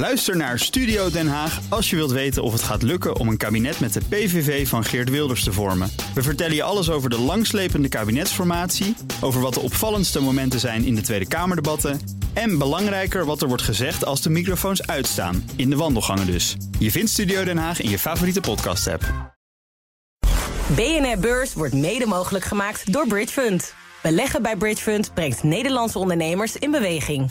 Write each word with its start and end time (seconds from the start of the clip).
Luister 0.00 0.36
naar 0.36 0.58
Studio 0.58 1.10
Den 1.10 1.28
Haag 1.28 1.60
als 1.68 1.90
je 1.90 1.96
wilt 1.96 2.10
weten 2.10 2.42
of 2.42 2.52
het 2.52 2.62
gaat 2.62 2.82
lukken 2.82 3.16
om 3.16 3.28
een 3.28 3.36
kabinet 3.36 3.80
met 3.80 3.92
de 3.92 4.00
PVV 4.08 4.68
van 4.68 4.84
Geert 4.84 5.10
Wilders 5.10 5.44
te 5.44 5.52
vormen. 5.52 5.92
We 6.14 6.22
vertellen 6.22 6.54
je 6.54 6.62
alles 6.62 6.90
over 6.90 7.10
de 7.10 7.18
langslepende 7.18 7.88
kabinetsformatie, 7.88 8.96
over 9.20 9.40
wat 9.40 9.54
de 9.54 9.60
opvallendste 9.60 10.20
momenten 10.20 10.60
zijn 10.60 10.84
in 10.84 10.94
de 10.94 11.00
Tweede 11.00 11.28
Kamerdebatten 11.28 12.00
en 12.32 12.58
belangrijker 12.58 13.24
wat 13.24 13.42
er 13.42 13.48
wordt 13.48 13.62
gezegd 13.62 14.04
als 14.04 14.22
de 14.22 14.30
microfoons 14.30 14.86
uitstaan, 14.86 15.50
in 15.56 15.70
de 15.70 15.76
wandelgangen 15.76 16.26
dus. 16.26 16.56
Je 16.78 16.90
vindt 16.90 17.10
Studio 17.10 17.44
Den 17.44 17.58
Haag 17.58 17.80
in 17.80 17.90
je 17.90 17.98
favoriete 17.98 18.40
podcast-app. 18.40 19.34
BNR 20.66 21.18
Beurs 21.18 21.54
wordt 21.54 21.74
mede 21.74 22.06
mogelijk 22.06 22.44
gemaakt 22.44 22.92
door 22.92 23.06
Bridge 23.06 23.32
Fund. 23.32 23.74
Beleggen 24.02 24.42
bij 24.42 24.56
Bridge 24.56 24.82
Fund 24.82 25.14
brengt 25.14 25.42
Nederlandse 25.42 25.98
ondernemers 25.98 26.56
in 26.56 26.70
beweging. 26.70 27.30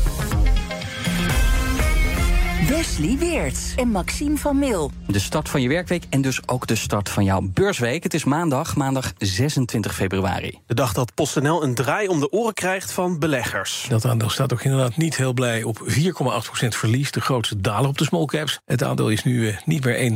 Wesley 2.71 3.17
Weerts 3.17 3.73
en 3.75 3.87
Maxime 3.87 4.37
van 4.37 4.59
Mil. 4.59 4.91
De 5.07 5.19
start 5.19 5.49
van 5.49 5.61
je 5.61 5.67
werkweek 5.67 6.03
en 6.09 6.21
dus 6.21 6.47
ook 6.47 6.67
de 6.67 6.75
start 6.75 7.09
van 7.09 7.23
jouw 7.23 7.41
beursweek. 7.41 8.03
Het 8.03 8.13
is 8.13 8.23
maandag, 8.23 8.75
maandag 8.75 9.13
26 9.17 9.95
februari. 9.95 10.59
De 10.67 10.73
dag 10.73 10.93
dat 10.93 11.13
PostNL 11.13 11.63
een 11.63 11.75
draai 11.75 12.07
om 12.07 12.19
de 12.19 12.31
oren 12.31 12.53
krijgt 12.53 12.91
van 12.91 13.19
beleggers. 13.19 13.85
Dat 13.89 14.05
aandeel 14.05 14.29
staat 14.29 14.53
ook 14.53 14.63
inderdaad 14.63 14.97
niet 14.97 15.15
heel 15.15 15.33
blij 15.33 15.63
op 15.63 15.79
4,8% 15.87 16.67
verlies. 16.67 17.11
De 17.11 17.21
grootste 17.21 17.61
daler 17.61 17.89
op 17.89 17.97
de 17.97 18.03
small 18.03 18.25
caps. 18.25 18.59
Het 18.65 18.83
aandeel 18.83 19.09
is 19.09 19.23
nu 19.23 19.49
eh, 19.49 19.57
niet 19.65 19.85
meer 19.85 20.11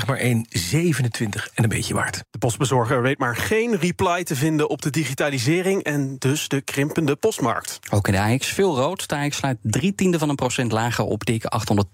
1,33, 0.00 0.06
maar 0.06 0.18
1,27 0.18 0.24
en 1.54 1.62
een 1.62 1.68
beetje 1.68 1.94
waard. 1.94 2.24
De 2.30 2.38
postbezorger 2.38 3.02
weet 3.02 3.18
maar 3.18 3.36
geen 3.36 3.76
reply 3.76 4.24
te 4.24 4.36
vinden 4.36 4.68
op 4.68 4.82
de 4.82 4.90
digitalisering... 4.90 5.82
en 5.82 6.16
dus 6.18 6.48
de 6.48 6.60
krimpende 6.60 7.16
postmarkt. 7.16 7.78
Ook 7.90 8.06
in 8.06 8.12
de 8.12 8.20
AX 8.20 8.46
veel 8.46 8.76
rood. 8.76 9.08
De 9.08 9.16
AX 9.16 9.36
sluit 9.36 9.58
drie 9.62 9.94
tiende 9.94 10.18
van 10.18 10.28
een 10.28 10.34
procent 10.34 10.72
lager 10.72 11.04
op 11.04 11.26
dikke 11.26 11.48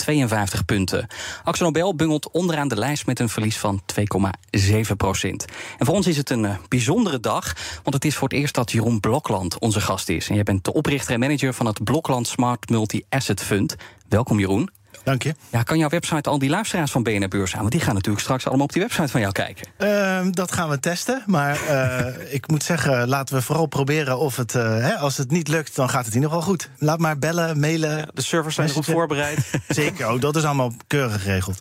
852 0.05 0.65
punten. 0.65 1.07
Axel 1.45 1.65
Nobel 1.65 1.95
bungelt 1.95 2.31
onderaan 2.31 2.69
de 2.69 2.79
lijst 2.79 3.07
met 3.07 3.21
een 3.21 3.29
verlies 3.29 3.59
van 3.59 3.83
2,7 4.01 4.97
procent. 4.97 5.45
En 5.79 5.87
voor 5.87 5.95
ons 5.95 6.07
is 6.07 6.17
het 6.17 6.31
een 6.31 6.45
uh, 6.45 6.57
bijzondere 6.69 7.21
dag, 7.21 7.53
want 7.83 7.95
het 7.95 8.05
is 8.05 8.17
voor 8.17 8.29
het 8.29 8.39
eerst 8.39 8.55
dat 8.55 8.73
Jeroen 8.73 9.01
Blokland 9.01 9.59
onze 9.59 9.81
gast 9.81 10.09
is. 10.09 10.29
En 10.29 10.35
jij 10.35 10.45
bent 10.45 10.65
de 10.65 10.73
oprichter 10.73 11.15
en 11.15 11.21
manager 11.21 11.55
van 11.55 11.67
het 11.67 11.85
Blokland 11.85 12.27
Smart 12.27 12.69
Multi-Asset 12.71 13.43
Fund. 13.43 13.77
Welkom 14.09 14.39
Jeroen. 14.39 14.74
Dank 15.03 15.23
je. 15.23 15.35
Ja, 15.51 15.63
kan 15.63 15.79
jouw 15.79 15.89
website 15.89 16.31
al 16.31 16.39
die 16.39 16.51
luisteraars 16.51 16.91
van 16.91 17.03
BNR 17.03 17.29
Beurs 17.29 17.55
aan? 17.55 17.61
Want 17.61 17.73
die 17.73 17.81
gaan 17.81 17.95
natuurlijk 17.95 18.23
straks 18.23 18.47
allemaal 18.47 18.65
op 18.65 18.73
die 18.73 18.83
website 18.83 19.09
van 19.09 19.21
jou 19.21 19.33
kijken. 19.33 19.67
Uh, 19.79 20.27
dat 20.31 20.53
gaan 20.53 20.69
we 20.69 20.81
testen. 20.81 21.23
Maar 21.27 21.59
uh, 21.71 22.33
ik 22.35 22.49
moet 22.49 22.63
zeggen, 22.63 23.09
laten 23.09 23.35
we 23.35 23.43
vooral 23.43 23.67
proberen 23.67 24.19
of 24.19 24.37
het... 24.37 24.55
Uh, 24.55 24.63
hè, 24.63 24.95
als 24.95 25.17
het 25.17 25.31
niet 25.31 25.49
lukt, 25.49 25.77
dan 25.77 25.89
gaat 25.89 26.05
het 26.05 26.15
in 26.15 26.21
ieder 26.21 26.31
geval 26.31 26.47
goed. 26.47 26.71
Laat 26.79 26.99
maar 26.99 27.19
bellen, 27.19 27.61
mailen. 27.61 27.97
Ja, 27.97 28.07
de 28.15 28.23
servers 28.23 28.55
zijn 28.55 28.71
goed 28.71 28.85
voorbereid. 28.85 29.51
Zeker, 29.69 30.07
ook 30.07 30.21
dat 30.21 30.37
is 30.37 30.45
allemaal 30.45 30.73
keurig 30.87 31.23
geregeld. 31.23 31.59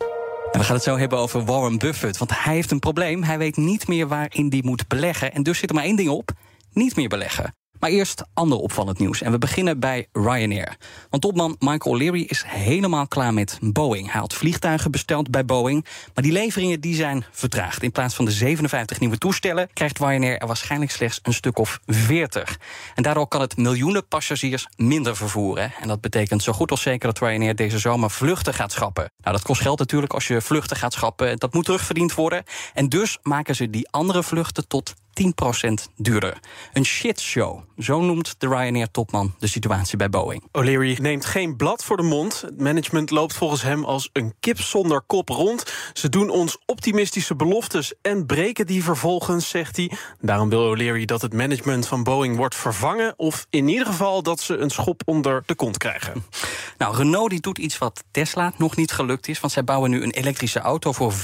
En 0.51 0.59
we 0.59 0.65
gaan 0.65 0.75
het 0.75 0.83
zo 0.83 0.97
hebben 0.97 1.17
over 1.17 1.45
Warren 1.45 1.77
Buffett. 1.77 2.17
Want 2.17 2.31
hij 2.43 2.53
heeft 2.53 2.71
een 2.71 2.79
probleem. 2.79 3.23
Hij 3.23 3.37
weet 3.37 3.57
niet 3.57 3.87
meer 3.87 4.07
waarin 4.07 4.49
die 4.49 4.65
moet 4.65 4.87
beleggen. 4.87 5.33
En 5.33 5.43
dus 5.43 5.57
zit 5.57 5.69
er 5.69 5.75
maar 5.75 5.83
één 5.83 5.95
ding 5.95 6.09
op: 6.09 6.31
niet 6.73 6.95
meer 6.95 7.07
beleggen. 7.07 7.55
Maar 7.83 7.91
eerst 7.91 8.23
ander 8.33 8.57
opvallend 8.57 8.99
nieuws. 8.99 9.21
En 9.21 9.31
we 9.31 9.37
beginnen 9.37 9.79
bij 9.79 10.07
Ryanair. 10.11 10.77
Want 11.09 11.23
topman 11.23 11.55
Michael 11.59 11.95
O'Leary 11.95 12.21
is 12.21 12.43
helemaal 12.47 13.07
klaar 13.07 13.33
met 13.33 13.57
Boeing. 13.61 14.11
Hij 14.11 14.21
had 14.21 14.33
vliegtuigen 14.33 14.91
besteld 14.91 15.31
bij 15.31 15.45
Boeing. 15.45 15.85
Maar 16.13 16.23
die 16.23 16.33
leveringen 16.33 16.81
die 16.81 16.95
zijn 16.95 17.25
vertraagd. 17.31 17.83
In 17.83 17.91
plaats 17.91 18.15
van 18.15 18.25
de 18.25 18.31
57 18.31 18.99
nieuwe 18.99 19.17
toestellen 19.17 19.69
krijgt 19.73 19.99
Ryanair 19.99 20.37
er 20.37 20.47
waarschijnlijk 20.47 20.91
slechts 20.91 21.19
een 21.23 21.33
stuk 21.33 21.57
of 21.57 21.79
40. 21.85 22.59
En 22.95 23.03
daardoor 23.03 23.27
kan 23.27 23.41
het 23.41 23.57
miljoenen 23.57 24.07
passagiers 24.07 24.67
minder 24.75 25.15
vervoeren. 25.15 25.73
En 25.81 25.87
dat 25.87 26.01
betekent 26.01 26.43
zo 26.43 26.53
goed 26.53 26.71
als 26.71 26.81
zeker 26.81 27.13
dat 27.13 27.19
Ryanair 27.19 27.55
deze 27.55 27.79
zomer 27.79 28.11
vluchten 28.11 28.53
gaat 28.53 28.71
schrappen. 28.71 29.11
Nou, 29.23 29.35
dat 29.35 29.45
kost 29.45 29.61
geld 29.61 29.79
natuurlijk 29.79 30.13
als 30.13 30.27
je 30.27 30.41
vluchten 30.41 30.77
gaat 30.77 30.93
schrappen. 30.93 31.37
Dat 31.37 31.53
moet 31.53 31.65
terugverdiend 31.65 32.13
worden. 32.13 32.43
En 32.73 32.89
dus 32.89 33.17
maken 33.21 33.55
ze 33.55 33.69
die 33.69 33.89
andere 33.89 34.23
vluchten 34.23 34.67
tot 34.67 34.93
10% 35.13 35.91
duurder. 35.95 36.39
Een 36.73 36.85
shitshow, 36.85 37.59
zo 37.77 38.01
noemt 38.01 38.35
de 38.37 38.47
Ryanair-topman 38.47 39.35
de 39.39 39.47
situatie 39.47 39.97
bij 39.97 40.09
Boeing. 40.09 40.43
O'Leary 40.51 40.97
neemt 41.01 41.25
geen 41.25 41.55
blad 41.55 41.83
voor 41.83 41.97
de 41.97 42.03
mond. 42.03 42.41
Het 42.41 42.61
management 42.61 43.09
loopt 43.09 43.33
volgens 43.33 43.61
hem 43.61 43.83
als 43.83 44.09
een 44.13 44.33
kip 44.39 44.59
zonder 44.61 45.01
kop 45.01 45.29
rond. 45.29 45.73
Ze 45.93 46.09
doen 46.09 46.29
ons 46.29 46.57
optimistische 46.65 47.35
beloftes 47.35 47.93
en 48.01 48.25
breken 48.25 48.65
die 48.65 48.83
vervolgens, 48.83 49.49
zegt 49.49 49.77
hij. 49.77 49.91
Daarom 50.21 50.49
wil 50.49 50.61
O'Leary 50.61 51.05
dat 51.05 51.21
het 51.21 51.33
management 51.33 51.87
van 51.87 52.03
Boeing 52.03 52.35
wordt 52.37 52.55
vervangen... 52.55 53.13
of 53.17 53.45
in 53.49 53.67
ieder 53.67 53.85
geval 53.85 54.23
dat 54.23 54.39
ze 54.39 54.57
een 54.57 54.69
schop 54.69 55.01
onder 55.05 55.43
de 55.45 55.55
kont 55.55 55.77
krijgen. 55.77 56.23
Nou, 56.77 56.95
Renault 56.95 57.29
die 57.29 57.39
doet 57.39 57.57
iets 57.57 57.77
wat 57.77 58.03
Tesla 58.11 58.53
nog 58.57 58.75
niet 58.75 58.91
gelukt 58.91 59.27
is... 59.27 59.39
want 59.39 59.53
zij 59.53 59.63
bouwen 59.63 59.89
nu 59.89 60.03
een 60.03 60.11
elektrische 60.11 60.59
auto 60.59 60.91
voor 60.91 61.13
25.000 61.13 61.17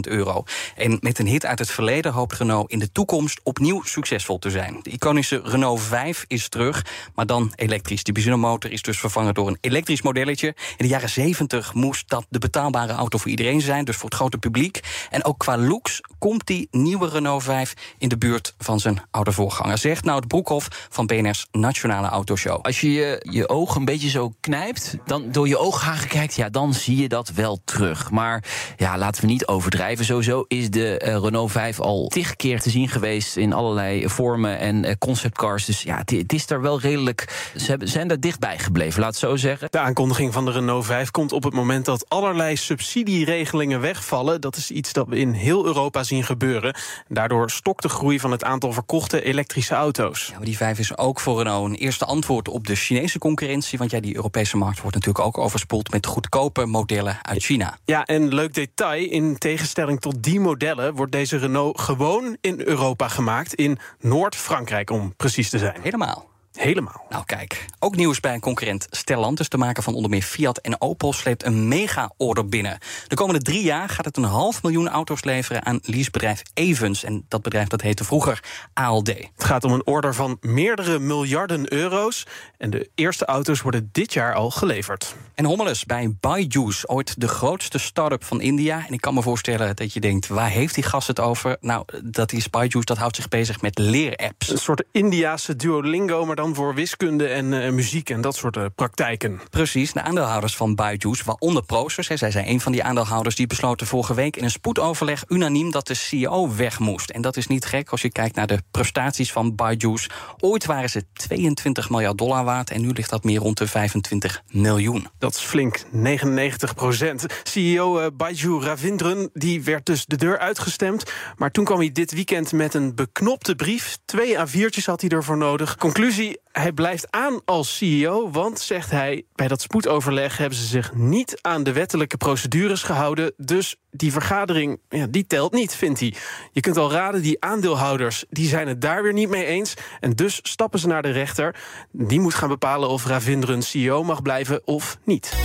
euro. 0.00 0.44
En 0.76 0.98
met 1.00 1.18
een 1.18 1.26
hit 1.26 1.46
uit 1.46 1.58
het 1.58 1.70
verleden 1.70 2.12
hoopt 2.12 2.34
Renault... 2.34 2.70
in 2.70 2.77
in 2.78 2.84
de 2.84 2.92
toekomst 2.92 3.40
opnieuw 3.42 3.82
succesvol 3.82 4.38
te 4.38 4.50
zijn. 4.50 4.78
De 4.82 4.90
iconische 4.90 5.40
Renault 5.44 5.80
5 5.80 6.24
is 6.26 6.48
terug, 6.48 6.86
maar 7.14 7.26
dan 7.26 7.52
elektrisch. 7.54 8.02
De 8.02 8.12
benzinemotor 8.12 8.70
is 8.70 8.82
dus 8.82 8.98
vervangen 8.98 9.34
door 9.34 9.48
een 9.48 9.58
elektrisch 9.60 10.02
modelletje. 10.02 10.46
In 10.46 10.54
de 10.76 10.86
jaren 10.86 11.08
70 11.08 11.74
moest 11.74 12.08
dat 12.08 12.26
de 12.28 12.38
betaalbare 12.38 12.92
auto 12.92 13.18
voor 13.18 13.30
iedereen 13.30 13.60
zijn, 13.60 13.84
dus 13.84 13.96
voor 13.96 14.08
het 14.08 14.18
grote 14.18 14.38
publiek. 14.38 14.80
En 15.10 15.24
ook 15.24 15.38
qua 15.38 15.58
looks 15.58 16.00
komt 16.18 16.46
die 16.46 16.68
nieuwe 16.70 17.08
Renault 17.08 17.42
5 17.42 17.74
in 17.98 18.08
de 18.08 18.18
buurt 18.18 18.54
van 18.58 18.80
zijn 18.80 19.02
oude 19.10 19.32
voorganger. 19.32 19.78
Zegt 19.78 20.04
nou 20.04 20.18
het 20.18 20.28
Broekhoff 20.28 20.86
van 20.90 21.06
BNR's 21.06 21.46
Nationale 21.50 22.08
Autoshow. 22.08 22.64
Als 22.64 22.80
je 22.80 22.92
je, 22.92 23.26
je 23.30 23.48
oog 23.48 23.74
een 23.74 23.84
beetje 23.84 24.08
zo 24.10 24.32
knijpt, 24.40 24.96
dan 25.04 25.32
door 25.32 25.48
je 25.48 25.58
ooghagen 25.58 26.08
kijkt, 26.08 26.34
ja, 26.34 26.48
dan 26.48 26.74
zie 26.74 26.96
je 26.96 27.08
dat 27.08 27.28
wel 27.28 27.60
terug. 27.64 28.10
Maar 28.10 28.44
ja, 28.76 28.98
laten 28.98 29.20
we 29.20 29.26
niet 29.26 29.46
overdrijven. 29.46 30.04
Sowieso 30.04 30.44
is 30.48 30.70
de 30.70 31.02
uh, 31.04 31.16
Renault 31.16 31.50
5 31.50 31.80
al 31.80 32.08
tig 32.08 32.36
keer 32.36 32.60
te 32.60 32.67
zien 32.68 32.88
geweest 32.88 33.36
in 33.36 33.52
allerlei 33.52 34.08
vormen 34.08 34.58
en 34.58 34.84
uh, 34.84 34.92
conceptcars. 34.98 35.64
Dus 35.64 35.82
ja, 35.82 36.02
het, 36.04 36.32
is 36.32 36.46
daar 36.46 36.60
wel 36.60 36.80
redelijk. 36.80 37.50
Ze 37.56 37.66
hebben, 37.66 37.88
zijn 37.88 38.10
er 38.10 38.20
dichtbij 38.20 38.58
gebleven, 38.58 39.00
laat 39.00 39.10
het 39.10 39.18
zo 39.18 39.36
zeggen. 39.36 39.68
De 39.70 39.78
aankondiging 39.78 40.32
van 40.32 40.44
de 40.44 40.50
Renault 40.50 40.84
5 40.84 41.10
komt 41.10 41.32
op 41.32 41.42
het 41.42 41.54
moment 41.54 41.84
dat 41.84 42.08
allerlei 42.08 42.56
subsidieregelingen 42.56 43.80
wegvallen. 43.80 44.40
Dat 44.40 44.56
is 44.56 44.70
iets 44.70 44.92
dat 44.92 45.08
we 45.08 45.18
in 45.18 45.32
heel 45.32 45.66
Europa 45.66 46.02
zien 46.02 46.24
gebeuren. 46.24 46.76
Daardoor 47.08 47.50
stokt 47.50 47.82
de 47.82 47.88
groei 47.88 48.20
van 48.20 48.30
het 48.30 48.44
aantal 48.44 48.72
verkochte 48.72 49.22
elektrische 49.22 49.74
auto's. 49.74 50.26
Ja, 50.26 50.36
maar 50.36 50.44
die 50.44 50.56
5 50.56 50.78
is 50.78 50.96
ook 50.96 51.20
voor 51.20 51.38
Renault 51.38 51.70
een 51.70 51.76
eerste 51.76 52.04
antwoord 52.04 52.48
op 52.48 52.66
de 52.66 52.74
Chinese 52.74 53.18
concurrentie. 53.18 53.78
Want 53.78 53.90
ja, 53.90 54.00
die 54.00 54.16
Europese 54.16 54.56
markt 54.56 54.80
wordt 54.80 54.96
natuurlijk 54.96 55.24
ook 55.24 55.38
overspoeld 55.38 55.90
met 55.90 56.06
goedkope 56.06 56.66
modellen 56.66 57.18
uit 57.22 57.42
China. 57.42 57.78
Ja, 57.84 58.04
en 58.04 58.34
leuk 58.34 58.54
detail: 58.54 59.10
in 59.10 59.38
tegenstelling 59.38 60.00
tot 60.00 60.22
die 60.22 60.40
modellen 60.40 60.94
wordt 60.94 61.12
deze 61.12 61.36
Renault 61.36 61.80
gewoon 61.80 62.36
in 62.40 62.57
Europa 62.66 63.08
gemaakt. 63.08 63.54
In 63.54 63.78
Noord-Frankrijk, 64.00 64.90
om 64.90 65.14
precies 65.16 65.50
te 65.50 65.58
zijn. 65.58 65.80
Helemaal. 65.82 66.37
Helemaal. 66.58 67.06
Nou 67.08 67.24
kijk, 67.24 67.66
ook 67.78 67.96
nieuws 67.96 68.20
bij 68.20 68.34
een 68.34 68.40
concurrent 68.40 68.86
Stellantis. 68.90 69.48
te 69.48 69.58
maken 69.58 69.82
van 69.82 69.94
onder 69.94 70.10
meer 70.10 70.22
Fiat 70.22 70.58
en 70.58 70.80
Opel 70.80 71.12
sleept 71.12 71.44
een 71.44 71.68
mega-order 71.68 72.48
binnen. 72.48 72.78
De 73.06 73.14
komende 73.14 73.42
drie 73.42 73.62
jaar 73.62 73.88
gaat 73.88 74.04
het 74.04 74.16
een 74.16 74.22
half 74.24 74.62
miljoen 74.62 74.88
auto's 74.88 75.24
leveren 75.24 75.64
aan 75.64 75.78
leasebedrijf 75.82 76.42
Evans. 76.54 77.04
En 77.04 77.24
dat 77.28 77.42
bedrijf 77.42 77.68
dat 77.68 77.80
heette 77.80 78.04
vroeger 78.04 78.42
ALD. 78.72 79.06
Het 79.06 79.44
gaat 79.44 79.64
om 79.64 79.72
een 79.72 79.86
order 79.86 80.14
van 80.14 80.36
meerdere 80.40 80.98
miljarden 80.98 81.72
euro's. 81.72 82.26
En 82.56 82.70
de 82.70 82.90
eerste 82.94 83.24
auto's 83.24 83.60
worden 83.60 83.88
dit 83.92 84.12
jaar 84.12 84.34
al 84.34 84.50
geleverd. 84.50 85.14
En 85.34 85.44
hommeles 85.44 85.84
bij 85.84 86.16
Byju's, 86.20 86.88
ooit 86.88 87.20
de 87.20 87.28
grootste 87.28 87.78
start-up 87.78 88.24
van 88.24 88.40
India. 88.40 88.86
En 88.86 88.92
ik 88.92 89.00
kan 89.00 89.14
me 89.14 89.22
voorstellen 89.22 89.76
dat 89.76 89.92
je 89.92 90.00
denkt, 90.00 90.28
waar 90.28 90.50
heeft 90.50 90.74
die 90.74 90.84
gast 90.84 91.08
het 91.08 91.20
over? 91.20 91.56
Nou, 91.60 91.84
dat 92.04 92.32
is 92.32 92.50
Byju's, 92.50 92.84
dat 92.84 92.98
houdt 92.98 93.16
zich 93.16 93.28
bezig 93.28 93.60
met 93.60 93.78
leerapps. 93.78 94.50
Een 94.50 94.58
soort 94.58 94.84
Indiaanse 94.92 95.56
Duolingo, 95.56 96.26
maar 96.26 96.36
dan 96.36 96.47
voor 96.54 96.74
wiskunde 96.74 97.26
en 97.26 97.52
uh, 97.52 97.70
muziek 97.70 98.10
en 98.10 98.20
dat 98.20 98.36
soort 98.36 98.56
uh, 98.56 98.64
praktijken. 98.74 99.40
Precies, 99.50 99.92
de 99.92 100.02
aandeelhouders 100.02 100.56
van 100.56 100.74
Byju's, 100.74 101.22
waaronder 101.22 101.62
Proces, 101.62 102.08
hè, 102.08 102.16
zij 102.16 102.30
zijn 102.30 102.48
een 102.48 102.60
van 102.60 102.72
die 102.72 102.82
aandeelhouders, 102.82 103.34
die 103.34 103.46
besloten 103.46 103.86
vorige 103.86 104.14
week 104.14 104.36
in 104.36 104.44
een 104.44 104.50
spoedoverleg 104.50 105.24
unaniem 105.28 105.70
dat 105.70 105.86
de 105.86 105.94
CEO 105.94 106.54
weg 106.56 106.78
moest. 106.78 107.10
En 107.10 107.22
dat 107.22 107.36
is 107.36 107.46
niet 107.46 107.64
gek 107.64 107.90
als 107.90 108.02
je 108.02 108.12
kijkt 108.12 108.34
naar 108.34 108.46
de 108.46 108.62
prestaties 108.70 109.32
van 109.32 109.54
Byju's. 109.54 110.10
Ooit 110.38 110.66
waren 110.66 110.90
ze 110.90 111.04
22 111.12 111.90
miljard 111.90 112.18
dollar 112.18 112.44
waard 112.44 112.70
en 112.70 112.80
nu 112.80 112.90
ligt 112.92 113.10
dat 113.10 113.24
meer 113.24 113.40
rond 113.40 113.58
de 113.58 113.66
25 113.66 114.42
miljoen. 114.50 115.08
Dat 115.18 115.34
is 115.34 115.40
flink, 115.40 115.82
99 115.90 116.74
procent. 116.74 117.26
CEO 117.42 118.00
uh, 118.00 118.06
Baiju 118.14 118.60
Ravindran 118.60 119.30
die 119.32 119.62
werd 119.62 119.86
dus 119.86 120.06
de 120.06 120.16
deur 120.16 120.38
uitgestemd. 120.38 121.12
Maar 121.36 121.50
toen 121.50 121.64
kwam 121.64 121.78
hij 121.78 121.92
dit 121.92 122.12
weekend 122.12 122.52
met 122.52 122.74
een 122.74 122.94
beknopte 122.94 123.54
brief. 123.54 123.98
Twee 124.04 124.36
A4'tjes 124.36 124.84
had 124.84 125.00
hij 125.00 125.10
ervoor 125.10 125.36
nodig. 125.36 125.76
Conclusie, 125.76 126.37
Hij 126.52 126.72
blijft 126.72 127.10
aan 127.10 127.40
als 127.44 127.76
CEO, 127.76 128.30
want, 128.30 128.60
zegt 128.60 128.90
hij... 128.90 129.24
bij 129.34 129.48
dat 129.48 129.60
spoedoverleg 129.60 130.36
hebben 130.36 130.58
ze 130.58 130.66
zich 130.66 130.94
niet 130.94 131.38
aan 131.40 131.62
de 131.62 131.72
wettelijke 131.72 132.16
procedures 132.16 132.82
gehouden... 132.82 133.32
dus 133.36 133.76
die 133.90 134.12
vergadering, 134.12 134.80
ja, 134.88 135.06
die 135.06 135.26
telt 135.26 135.52
niet, 135.52 135.74
vindt 135.74 136.00
hij. 136.00 136.14
Je 136.52 136.60
kunt 136.60 136.76
al 136.76 136.92
raden, 136.92 137.22
die 137.22 137.44
aandeelhouders 137.44 138.24
die 138.30 138.48
zijn 138.48 138.68
het 138.68 138.80
daar 138.80 139.02
weer 139.02 139.12
niet 139.12 139.28
mee 139.28 139.44
eens... 139.44 139.74
en 140.00 140.10
dus 140.10 140.38
stappen 140.42 140.78
ze 140.78 140.86
naar 140.86 141.02
de 141.02 141.10
rechter. 141.10 141.56
Die 141.92 142.20
moet 142.20 142.34
gaan 142.34 142.48
bepalen 142.48 142.88
of 142.88 143.06
Ravindran 143.06 143.62
CEO 143.62 144.04
mag 144.04 144.22
blijven 144.22 144.66
of 144.66 144.98
niet. 145.04 145.36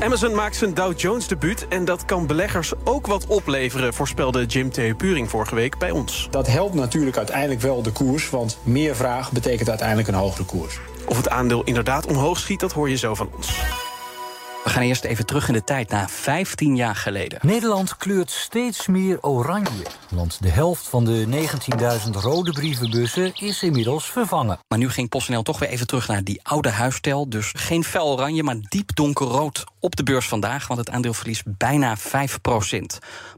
Amazon 0.00 0.34
maakt 0.34 0.56
zijn 0.56 0.74
Dow 0.74 0.98
Jones 0.98 1.28
debuut 1.28 1.68
en 1.68 1.84
dat 1.84 2.04
kan 2.04 2.26
beleggers 2.26 2.72
ook 2.84 3.06
wat 3.06 3.26
opleveren, 3.26 3.94
voorspelde 3.94 4.46
Jim 4.46 4.70
T. 4.70 4.96
Puring 4.96 5.30
vorige 5.30 5.54
week 5.54 5.78
bij 5.78 5.90
ons. 5.90 6.28
Dat 6.30 6.46
helpt 6.46 6.74
natuurlijk 6.74 7.16
uiteindelijk 7.16 7.60
wel 7.60 7.82
de 7.82 7.92
koers, 7.92 8.30
want 8.30 8.58
meer 8.62 8.96
vraag 8.96 9.32
betekent 9.32 9.68
uiteindelijk 9.68 10.08
een 10.08 10.14
hogere 10.14 10.44
koers. 10.44 10.80
Of 11.06 11.16
het 11.16 11.28
aandeel 11.28 11.64
inderdaad 11.64 12.06
omhoog 12.06 12.38
schiet, 12.38 12.60
dat 12.60 12.72
hoor 12.72 12.88
je 12.88 12.96
zo 12.96 13.14
van 13.14 13.30
ons. 13.36 13.60
We 14.64 14.70
gaan 14.70 14.82
eerst 14.82 15.04
even 15.04 15.26
terug 15.26 15.48
in 15.48 15.54
de 15.54 15.64
tijd 15.64 15.90
naar 15.90 16.10
15 16.10 16.76
jaar 16.76 16.96
geleden. 16.96 17.38
Nederland 17.42 17.96
kleurt 17.96 18.30
steeds 18.30 18.86
meer 18.86 19.22
oranje. 19.22 19.86
Want 20.10 20.42
de 20.42 20.48
helft 20.48 20.88
van 20.88 21.04
de 21.04 21.26
19.000 22.06 22.10
rode 22.10 22.52
brievenbussen 22.52 23.32
is 23.34 23.62
inmiddels 23.62 24.10
vervangen. 24.10 24.58
Maar 24.68 24.78
nu 24.78 24.90
ging 24.90 25.08
PostNL 25.08 25.42
toch 25.42 25.58
weer 25.58 25.68
even 25.68 25.86
terug 25.86 26.08
naar 26.08 26.24
die 26.24 26.40
oude 26.42 26.68
huisstijl. 26.68 27.28
Dus 27.28 27.52
geen 27.56 27.84
fel 27.84 28.12
oranje, 28.12 28.42
maar 28.42 28.56
diep 28.68 28.94
donkerrood 28.94 29.64
op 29.80 29.96
de 29.96 30.02
beurs 30.02 30.28
vandaag. 30.28 30.66
Want 30.66 30.80
het 30.80 30.90
aandeel 30.90 31.14
verliest 31.14 31.42
bijna 31.46 31.96
5% 31.98 32.00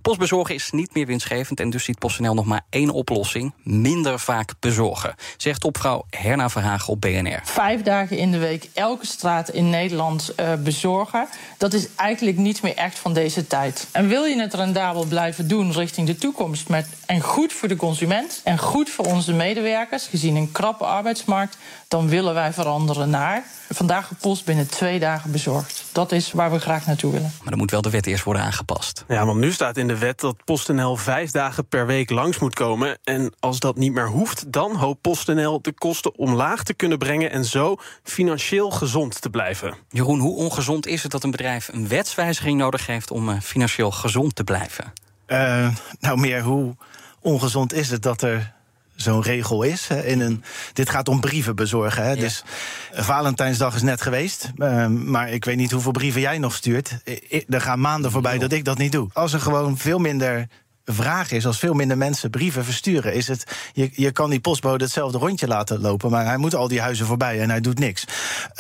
Postbezorgen 0.02 0.54
is 0.54 0.70
niet 0.70 0.94
meer 0.94 1.06
winstgevend. 1.06 1.60
En 1.60 1.70
dus 1.70 1.84
ziet 1.84 1.98
PostNL 1.98 2.34
nog 2.34 2.44
maar 2.44 2.64
één 2.70 2.90
oplossing. 2.90 3.54
Minder 3.62 4.18
vaak 4.18 4.52
bezorgen. 4.60 5.14
Zegt 5.36 5.60
topvrouw 5.60 6.04
Herna 6.10 6.48
Verhagen 6.48 6.92
op 6.92 7.00
BNR. 7.00 7.40
Vijf 7.44 7.82
dagen 7.82 8.18
in 8.18 8.30
de 8.30 8.38
week 8.38 8.68
elke 8.74 9.06
straat 9.06 9.48
in 9.48 9.70
Nederland 9.70 10.32
uh, 10.40 10.54
bezorgen 10.54 11.13
dat 11.56 11.72
is 11.72 11.86
eigenlijk 11.96 12.36
niet 12.36 12.62
meer 12.62 12.76
echt 12.76 12.98
van 12.98 13.12
deze 13.12 13.46
tijd. 13.46 13.86
En 13.92 14.08
wil 14.08 14.24
je 14.24 14.40
het 14.40 14.54
rendabel 14.54 15.04
blijven 15.04 15.48
doen 15.48 15.72
richting 15.72 16.06
de 16.06 16.16
toekomst... 16.16 16.68
Met, 16.68 16.86
en 17.06 17.20
goed 17.20 17.52
voor 17.52 17.68
de 17.68 17.76
consument 17.76 18.40
en 18.44 18.58
goed 18.58 18.90
voor 18.90 19.06
onze 19.06 19.32
medewerkers... 19.32 20.06
gezien 20.06 20.36
een 20.36 20.52
krappe 20.52 20.84
arbeidsmarkt, 20.84 21.56
dan 21.88 22.08
willen 22.08 22.34
wij 22.34 22.52
veranderen 22.52 23.10
naar... 23.10 23.44
vandaag 23.70 24.06
gepost 24.06 24.44
binnen 24.44 24.68
twee 24.68 24.98
dagen 24.98 25.30
bezorgd. 25.30 25.83
Dat 25.94 26.12
is 26.12 26.32
waar 26.32 26.50
we 26.50 26.58
graag 26.58 26.86
naartoe 26.86 27.12
willen. 27.12 27.32
Maar 27.40 27.50
dan 27.50 27.58
moet 27.58 27.70
wel 27.70 27.82
de 27.82 27.90
wet 27.90 28.06
eerst 28.06 28.24
worden 28.24 28.42
aangepast. 28.42 29.04
Ja, 29.08 29.26
want 29.26 29.38
nu 29.38 29.52
staat 29.52 29.76
in 29.76 29.88
de 29.88 29.98
wet 29.98 30.20
dat 30.20 30.44
PostNL 30.44 30.96
vijf 30.96 31.30
dagen 31.30 31.66
per 31.66 31.86
week 31.86 32.10
langs 32.10 32.38
moet 32.38 32.54
komen. 32.54 32.98
En 33.04 33.32
als 33.40 33.58
dat 33.58 33.76
niet 33.76 33.92
meer 33.92 34.08
hoeft, 34.08 34.52
dan 34.52 34.76
hoopt 34.76 35.00
PostNL 35.00 35.62
de 35.62 35.72
kosten 35.72 36.18
omlaag 36.18 36.62
te 36.62 36.74
kunnen 36.74 36.98
brengen... 36.98 37.30
en 37.30 37.44
zo 37.44 37.76
financieel 38.02 38.70
gezond 38.70 39.20
te 39.20 39.30
blijven. 39.30 39.74
Jeroen, 39.88 40.18
hoe 40.18 40.36
ongezond 40.36 40.86
is 40.86 41.02
het 41.02 41.12
dat 41.12 41.24
een 41.24 41.30
bedrijf 41.30 41.68
een 41.72 41.88
wetswijziging 41.88 42.58
nodig 42.58 42.86
heeft... 42.86 43.10
om 43.10 43.28
uh, 43.28 43.40
financieel 43.40 43.90
gezond 43.90 44.34
te 44.34 44.44
blijven? 44.44 44.92
Uh, 45.26 45.68
nou, 46.00 46.18
meer 46.18 46.42
hoe 46.42 46.76
ongezond 47.20 47.72
is 47.72 47.90
het 47.90 48.02
dat 48.02 48.22
er 48.22 48.53
zo'n 48.94 49.22
regel 49.22 49.62
is. 49.62 49.88
In 49.88 50.20
een, 50.20 50.44
dit 50.72 50.90
gaat 50.90 51.08
om 51.08 51.20
brieven 51.20 51.56
bezorgen. 51.56 52.02
Hè. 52.02 52.10
Ja. 52.10 52.20
Dus 52.20 52.42
Valentijnsdag 52.92 53.74
is 53.74 53.82
net 53.82 54.02
geweest. 54.02 54.50
Uh, 54.56 54.86
maar 54.86 55.30
ik 55.30 55.44
weet 55.44 55.56
niet 55.56 55.70
hoeveel 55.70 55.92
brieven 55.92 56.20
jij 56.20 56.38
nog 56.38 56.54
stuurt. 56.54 56.98
I, 57.04 57.44
er 57.48 57.60
gaan 57.60 57.80
maanden 57.80 58.10
voorbij 58.10 58.38
dat 58.38 58.52
ik 58.52 58.64
dat 58.64 58.78
niet 58.78 58.92
doe. 58.92 59.08
Als 59.12 59.32
er 59.32 59.40
gewoon 59.40 59.78
veel 59.78 59.98
minder 59.98 60.46
vraag 60.84 61.30
is, 61.32 61.46
als 61.46 61.58
veel 61.58 61.74
minder 61.74 61.98
mensen 61.98 62.30
brieven 62.30 62.64
versturen, 62.64 63.14
is 63.14 63.28
het. 63.28 63.44
Je, 63.72 63.90
je 63.92 64.12
kan 64.12 64.30
die 64.30 64.40
postbode 64.40 64.84
hetzelfde 64.84 65.18
rondje 65.18 65.46
laten 65.46 65.80
lopen, 65.80 66.10
maar 66.10 66.24
hij 66.24 66.36
moet 66.36 66.54
al 66.54 66.68
die 66.68 66.80
huizen 66.80 67.06
voorbij 67.06 67.40
en 67.40 67.50
hij 67.50 67.60
doet 67.60 67.78
niks. 67.78 68.04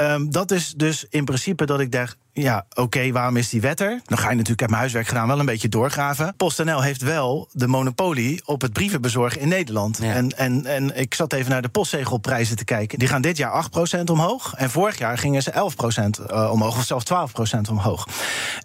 Um, 0.00 0.30
dat 0.30 0.50
is 0.50 0.74
dus 0.76 1.06
in 1.10 1.24
principe 1.24 1.66
dat 1.66 1.80
ik 1.80 1.92
denk. 1.92 2.16
Ja, 2.36 2.66
oké, 2.70 2.80
okay, 2.80 3.12
waarom 3.12 3.36
is 3.36 3.48
die 3.48 3.60
wet 3.60 3.80
er? 3.80 4.00
Dan 4.04 4.18
ga 4.18 4.28
je 4.28 4.30
natuurlijk, 4.30 4.60
heb 4.60 4.68
mijn 4.68 4.80
huiswerk 4.80 5.06
gedaan, 5.06 5.26
wel 5.26 5.38
een 5.38 5.46
beetje 5.46 5.68
doorgraven. 5.68 6.34
PostNL 6.36 6.82
heeft 6.82 7.02
wel 7.02 7.48
de 7.52 7.66
monopolie 7.66 8.42
op 8.44 8.60
het 8.60 8.72
brievenbezorgen 8.72 9.40
in 9.40 9.48
Nederland. 9.48 9.98
Ja. 10.02 10.12
En, 10.12 10.36
en, 10.36 10.66
en 10.66 10.96
ik 10.96 11.14
zat 11.14 11.32
even 11.32 11.50
naar 11.50 11.62
de 11.62 11.68
postzegelprijzen 11.68 12.56
te 12.56 12.64
kijken. 12.64 12.98
Die 12.98 13.08
gaan 13.08 13.22
dit 13.22 13.36
jaar 13.36 13.66
8% 13.98 14.04
omhoog. 14.04 14.54
En 14.54 14.70
vorig 14.70 14.98
jaar 14.98 15.18
gingen 15.18 15.42
ze 15.42 15.52
11% 16.20 16.24
uh, 16.30 16.50
omhoog, 16.52 16.76
of 16.76 16.84
zelfs 16.84 17.04
12% 17.56 17.70
omhoog. 17.70 18.06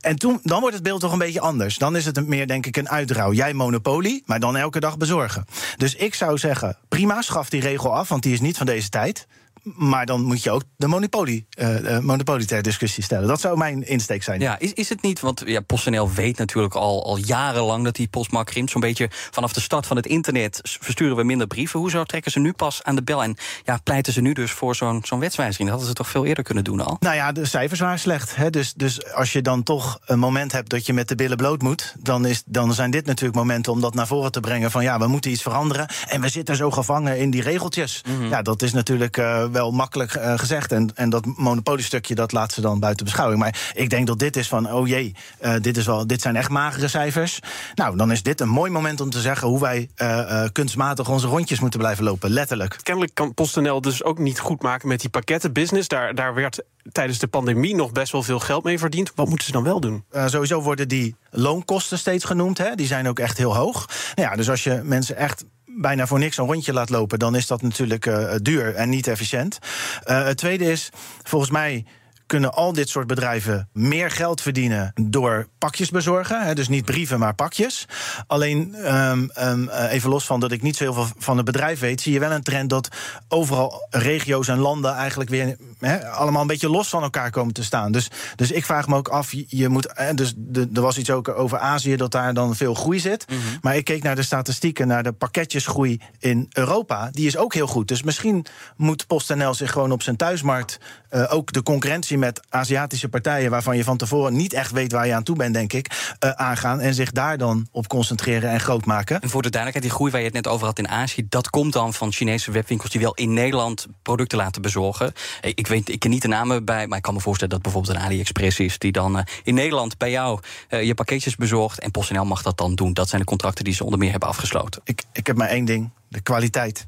En 0.02 0.16
toen, 0.16 0.40
dan 0.44 0.60
wordt 0.60 0.76
het 0.76 0.84
beeld 0.84 1.02
toch 1.02 1.12
een 1.12 1.18
beetje 1.18 1.42
anders. 1.42 1.78
Dan 1.78 1.96
is 1.96 2.06
het 2.06 2.28
meer, 2.28 2.48
denk 2.48 2.66
ik, 2.66 2.78
een 2.78 2.90
uitrouw. 2.90 3.34
Jij 3.34 3.54
monopolie, 3.54 4.24
maar 4.26 4.40
dan 4.40 4.58
elke 4.58 4.80
dag 4.80 4.98
bezorgen. 4.98 5.46
Dus 5.78 5.96
ik 5.96 6.16
zou 6.16 6.38
zeggen, 6.38 6.78
prima, 6.88 7.22
schaf 7.22 7.50
die 7.50 7.62
regel 7.62 7.96
af, 7.96 8.10
want 8.10 8.24
die 8.24 8.34
is 8.34 8.42
niet 8.42 8.58
van 8.58 8.66
deze 8.66 8.90
tijd. 8.90 9.28
Maar 9.64 10.06
dan 10.06 10.24
moet 10.24 10.44
je 10.44 10.52
ook 10.52 10.64
de 10.78 10.88
monopolie, 10.88 11.48
uh, 11.60 12.00
monopolie 12.00 12.46
ter 12.46 12.62
discussie 12.62 13.04
stellen. 13.04 13.28
Dat 13.28 13.42
zou 13.42 13.58
mijn 13.58 13.88
insteek 13.88 14.24
zijn. 14.24 14.40
Ja, 14.40 14.60
is, 14.60 14.74
is 14.74 14.90
het 14.90 15.02
niet, 15.02 15.20
want 15.20 15.44
ja, 15.46 15.62
PostNL 15.62 16.12
weet 16.12 16.38
natuurlijk 16.38 16.76
al, 16.76 17.06
al 17.06 17.18
jarenlang 17.18 17.84
dat 17.84 17.96
die 17.96 18.08
postmarkt 18.08 18.50
krimpt. 18.50 18.72
Zo'n 18.72 18.82
beetje 18.82 19.08
vanaf 19.12 19.54
de 19.54 19.62
start 19.62 19.86
van 19.86 19.96
het 19.96 20.06
internet 20.06 20.60
versturen 20.64 21.16
we 21.16 21.24
minder 21.24 21.48
brieven. 21.48 21.80
Hoezo 21.80 22.04
trekken 22.04 22.32
ze 22.32 22.40
nu 22.40 22.54
pas 22.54 22.84
aan 22.84 22.96
de 22.96 23.04
bel? 23.04 23.24
En 23.24 23.36
ja, 23.64 23.80
pleiten 23.84 24.14
ze 24.14 24.22
nu 24.22 24.34
dus 24.34 24.52
voor 24.52 24.76
zo'n 24.76 25.02
zo'n 25.04 25.20
wetswijziging? 25.20 25.70
Dat 25.70 25.78
hadden 25.78 25.98
ze 25.98 26.04
toch 26.04 26.12
veel 26.12 26.26
eerder 26.26 26.44
kunnen 26.44 26.64
doen 26.64 26.86
al? 26.86 26.98
Nou 27.00 27.16
ja, 27.16 27.32
de 27.32 27.46
cijfers 27.46 27.80
waren 27.80 28.00
slecht. 28.00 28.36
Hè? 28.36 28.50
Dus, 28.50 28.74
dus 28.74 29.14
als 29.14 29.34
je 29.34 29.42
dan 29.42 29.64
toch 29.64 30.00
een 30.06 30.20
moment 30.20 30.52
hebt 30.52 30.70
dat 30.70 30.86
je 30.86 30.94
met 30.94 31.08
de 31.08 31.16
billen 31.16 31.38
bloot 31.38 31.62
moet... 31.62 31.96
Dan, 32.00 32.26
is, 32.26 32.44
dan 32.46 32.74
zijn 32.74 32.92
dit 32.92 33.06
natuurlijk 33.06 33.40
momenten 33.40 33.72
om 33.72 33.82
dat 33.82 33.94
naar 33.94 34.08
voren 34.08 34.32
te 34.32 34.40
brengen... 34.40 34.72
van 34.72 34.84
ja, 34.84 35.00
we 35.00 35.08
moeten 35.08 35.32
iets 35.32 35.42
veranderen 35.42 35.88
en 36.08 36.22
we 36.22 36.30
zitten 36.30 36.56
zo 36.56 36.72
gevangen 36.72 37.18
in 37.18 37.30
die 37.30 37.42
regeltjes. 37.42 38.02
Mm 38.08 38.18
-hmm. 38.18 38.30
Ja, 38.30 38.42
dat 38.42 38.62
is 38.62 38.74
natuurlijk... 38.74 39.18
Uh, 39.18 39.44
wel 39.52 39.72
makkelijk 39.72 40.16
uh, 40.16 40.38
gezegd. 40.38 40.72
En, 40.72 40.92
en 40.96 41.10
dat 41.10 41.26
monopoliestukje, 41.26 42.16
dat 42.16 42.32
laat 42.32 42.52
ze 42.52 42.62
dan 42.62 42.80
buiten 42.80 43.06
beschouwing. 43.06 43.40
Maar 43.40 43.72
ik 43.74 43.90
denk 43.90 44.08
dat 44.08 44.20
dit 44.20 44.36
is 44.36 44.48
van, 44.48 44.72
oh 44.72 44.88
jee, 44.88 45.16
uh, 45.42 45.54
dit, 45.62 45.78
is 45.78 45.86
wel, 45.86 46.08
dit 46.08 46.22
zijn 46.22 46.36
echt 46.36 46.50
magere 46.50 46.88
cijfers. 46.88 47.40
Nou, 47.76 47.98
dan 47.98 48.12
is 48.12 48.24
dit 48.24 48.42
een 48.42 48.50
mooi 48.50 48.72
moment 48.72 49.02
om 49.02 49.10
te 49.10 49.22
zeggen... 49.22 49.48
hoe 49.48 49.60
wij 49.60 49.90
uh, 49.98 50.44
kunstmatig 50.52 51.10
onze 51.10 51.28
rondjes 51.28 51.60
moeten 51.60 51.80
blijven 51.80 52.04
lopen, 52.04 52.30
letterlijk. 52.30 52.80
Kennelijk 52.84 53.14
kan 53.16 53.34
PostNL 53.34 53.82
dus 53.82 54.04
ook 54.04 54.18
niet 54.18 54.40
goed 54.40 54.62
maken 54.62 54.88
met 54.88 55.02
die 55.02 55.10
pakkettenbusiness. 55.10 55.88
Daar, 55.88 56.16
daar 56.16 56.34
werd 56.34 56.64
tijdens 56.92 57.20
de 57.20 57.28
pandemie 57.28 57.76
nog 57.76 57.92
best 57.92 58.12
wel 58.12 58.24
veel 58.24 58.40
geld 58.40 58.64
mee 58.64 58.80
verdiend. 58.80 59.12
Wat 59.16 59.28
moeten 59.28 59.46
ze 59.46 59.52
dan 59.52 59.64
wel 59.64 59.80
doen? 59.80 60.04
sowieso 60.26 60.62
worden 60.62 60.88
die 60.88 61.16
loonkosten 61.32 61.98
steeds 61.98 62.24
genoemd. 62.24 62.58
Hè? 62.58 62.76
Die 62.76 62.88
zijn 62.88 63.08
ook 63.08 63.20
echt 63.20 63.38
heel 63.38 63.56
hoog. 63.56 63.90
Nou 64.16 64.30
ja, 64.30 64.36
dus 64.36 64.50
als 64.50 64.64
je 64.64 64.82
mensen 64.84 65.16
echt 65.16 65.46
bijna 65.82 66.08
voor 66.08 66.20
niks 66.20 66.38
een 66.38 66.46
rondje 66.46 66.74
laat 66.74 66.90
lopen, 66.90 67.20
dan 67.20 67.36
is 67.36 67.48
dat 67.48 67.62
natuurlijk 67.62 68.06
uh, 68.06 68.34
duur 68.42 68.76
en 68.76 68.90
niet 68.90 69.08
efficiënt. 69.08 69.60
Uh, 70.06 70.26
het 70.26 70.38
tweede 70.38 70.72
is, 70.72 70.90
volgens 71.24 71.52
mij 71.52 71.86
kunnen 72.30 72.54
al 72.54 72.74
dit 72.74 72.90
soort 72.90 73.08
bedrijven 73.08 73.70
meer 73.74 74.12
geld 74.12 74.42
verdienen 74.42 74.92
door 75.02 75.48
pakjes 75.58 75.90
bezorgen. 75.90 76.42
Hè, 76.46 76.56
dus 76.56 76.68
niet 76.68 76.86
brieven, 76.86 77.20
maar 77.20 77.36
pakjes. 77.36 77.88
Alleen, 78.28 78.76
um, 78.96 79.32
um, 79.40 79.70
even 79.70 80.10
los 80.10 80.26
van 80.26 80.40
dat 80.40 80.52
ik 80.52 80.62
niet 80.62 80.76
zo 80.76 80.84
heel 80.84 80.94
veel 80.94 81.08
van 81.18 81.38
het 81.38 81.46
bedrijf 81.46 81.80
weet, 81.80 82.02
zie 82.02 82.14
je 82.14 82.20
wel 82.20 82.32
een 82.32 82.44
trend 82.44 82.70
dat 82.70 82.88
overal 83.28 83.88
regio's 83.90 84.48
en 84.48 84.58
landen 84.58 84.94
eigenlijk 84.94 85.30
weer 85.30 85.58
hè, 85.80 86.10
allemaal 86.10 86.42
een 86.42 86.48
beetje 86.48 86.70
los 86.70 86.90
van 86.90 87.04
elkaar 87.04 87.32
komen 87.32 87.54
te 87.54 87.64
staan. 87.64 87.92
Dus, 87.92 88.10
dus 88.36 88.52
ik 88.52 88.66
vraag 88.66 88.88
me 88.88 88.96
ook 88.96 89.08
af, 89.08 89.34
je 89.48 89.70
moet. 89.70 89.88
Hè, 89.94 90.14
dus 90.14 90.34
de, 90.38 90.70
er 90.74 90.82
was 90.82 90.98
iets 90.98 91.12
ook 91.12 91.28
over 91.28 91.58
Azië 91.58 91.96
dat 91.96 92.12
daar 92.12 92.34
dan 92.34 92.56
veel 92.56 92.74
groei 92.74 93.00
zit. 93.00 93.26
Mm 93.30 93.38
-hmm. 93.38 93.58
Maar 93.62 93.76
ik 93.76 93.86
keek 93.86 94.04
naar 94.04 94.16
de 94.16 94.24
statistieken, 94.24 94.88
naar 94.88 95.04
de 95.04 95.12
pakketjesgroei 95.12 96.02
in 96.20 96.46
Europa. 96.50 97.10
Die 97.12 97.28
is 97.28 97.38
ook 97.38 97.54
heel 97.54 97.68
goed. 97.68 97.88
Dus 97.88 98.04
misschien 98.04 98.46
moet 98.76 99.08
PostNL 99.08 99.54
zich 99.54 99.72
gewoon 99.72 99.92
op 99.92 100.04
zijn 100.04 100.16
thuismarkt 100.16 100.80
uh, 101.12 101.34
ook 101.34 101.52
de 101.52 101.64
concurrentie 101.64 102.18
met 102.20 102.42
Aziatische 102.50 103.10
partijen 103.10 103.52
waarvan 103.52 103.78
je 103.78 103.84
van 103.84 103.98
tevoren 103.98 104.36
niet 104.36 104.54
echt 104.54 104.72
weet 104.72 104.92
waar 104.92 105.08
je 105.08 105.14
aan 105.14 105.24
toe 105.24 105.36
bent, 105.36 105.54
denk 105.54 105.74
ik, 105.74 106.16
uh, 106.24 106.30
aangaan 106.30 106.80
en 106.80 106.94
zich 106.94 107.12
daar 107.12 107.38
dan 107.38 107.68
op 107.72 107.88
concentreren 107.88 108.50
en 108.50 108.60
groot 108.60 108.86
maken. 108.86 109.22
En 109.22 109.30
voor 109.30 109.42
de 109.42 109.50
duidelijkheid, 109.50 109.84
die 109.84 109.98
groei 109.98 110.12
waar 110.12 110.20
je 110.20 110.26
het 110.26 110.36
net 110.36 110.48
over 110.48 110.66
had 110.66 110.80
in 110.80 110.88
Azië, 110.88 111.26
dat 111.30 111.50
komt 111.50 111.74
dan 111.74 111.94
van 111.94 112.12
Chinese 112.12 112.52
webwinkels 112.52 112.92
die 112.92 113.02
wel 113.02 113.14
in 113.14 113.34
Nederland 113.34 113.88
producten 114.02 114.38
laten 114.38 114.62
bezorgen. 114.62 115.14
Ik 115.42 115.68
weet, 115.68 115.90
ik 115.90 116.00
ken 116.00 116.10
niet 116.10 116.22
de 116.22 116.28
namen 116.28 116.66
bij, 116.66 116.88
maar 116.88 116.98
ik 116.98 117.04
kan 117.04 117.14
me 117.14 117.20
voorstellen 117.20 117.54
dat 117.54 117.62
bijvoorbeeld 117.62 117.96
een 117.96 118.02
AliExpress 118.02 118.60
is 118.60 118.78
die 118.78 118.92
dan 118.92 119.18
uh, 119.18 119.24
in 119.44 119.54
Nederland 119.54 119.98
bij 119.98 120.12
jou 120.12 120.40
uh, 120.70 120.84
je 120.84 120.94
pakketjes 120.94 121.36
bezorgt 121.36 121.80
en 121.80 121.92
PostNL 121.92 122.26
mag 122.26 122.42
dat 122.42 122.58
dan 122.58 122.76
doen. 122.76 122.94
Dat 122.94 123.10
zijn 123.10 123.22
de 123.22 123.28
contracten 123.28 123.64
die 123.64 123.74
ze 123.74 123.84
onder 123.84 124.00
meer 124.00 124.12
hebben 124.12 124.30
afgesloten. 124.30 124.82
Ik, 124.84 125.04
ik 125.14 125.28
heb 125.28 125.38
maar 125.38 125.50
één 125.50 125.66
ding: 125.66 125.90
de 126.08 126.22
kwaliteit. 126.22 126.88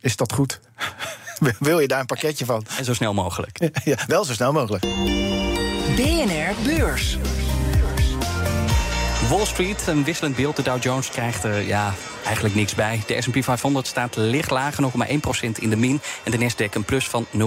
Is 0.00 0.16
dat 0.16 0.32
goed? 0.32 0.60
Wil 1.58 1.80
je 1.80 1.88
daar 1.88 2.00
een 2.00 2.06
pakketje 2.06 2.44
van? 2.44 2.66
En 2.78 2.84
zo 2.84 2.94
snel 2.94 3.14
mogelijk. 3.14 3.58
Ja, 3.84 3.96
wel 4.06 4.24
zo 4.24 4.32
snel 4.32 4.52
mogelijk. 4.52 4.84
BNR 5.96 6.54
Beurs. 6.64 7.18
Wall 9.28 9.46
Street, 9.46 9.86
een 9.86 10.04
wisselend 10.04 10.36
beeld. 10.36 10.56
De 10.56 10.62
Dow 10.62 10.82
Jones 10.82 11.10
krijgt 11.10 11.44
er 11.44 11.60
ja, 11.60 11.94
eigenlijk 12.24 12.54
niks 12.54 12.74
bij. 12.74 13.02
De 13.06 13.22
S&P 13.22 13.44
500 13.44 13.86
staat 13.86 14.16
licht 14.16 14.50
lager, 14.50 14.90
0,1% 15.08 15.50
in 15.60 15.70
de 15.70 15.76
min. 15.76 16.00
En 16.24 16.30
de 16.30 16.38
Nasdaq 16.38 16.72
een 16.72 16.84
plus 16.84 17.08
van 17.08 17.26
0,2%. 17.32 17.38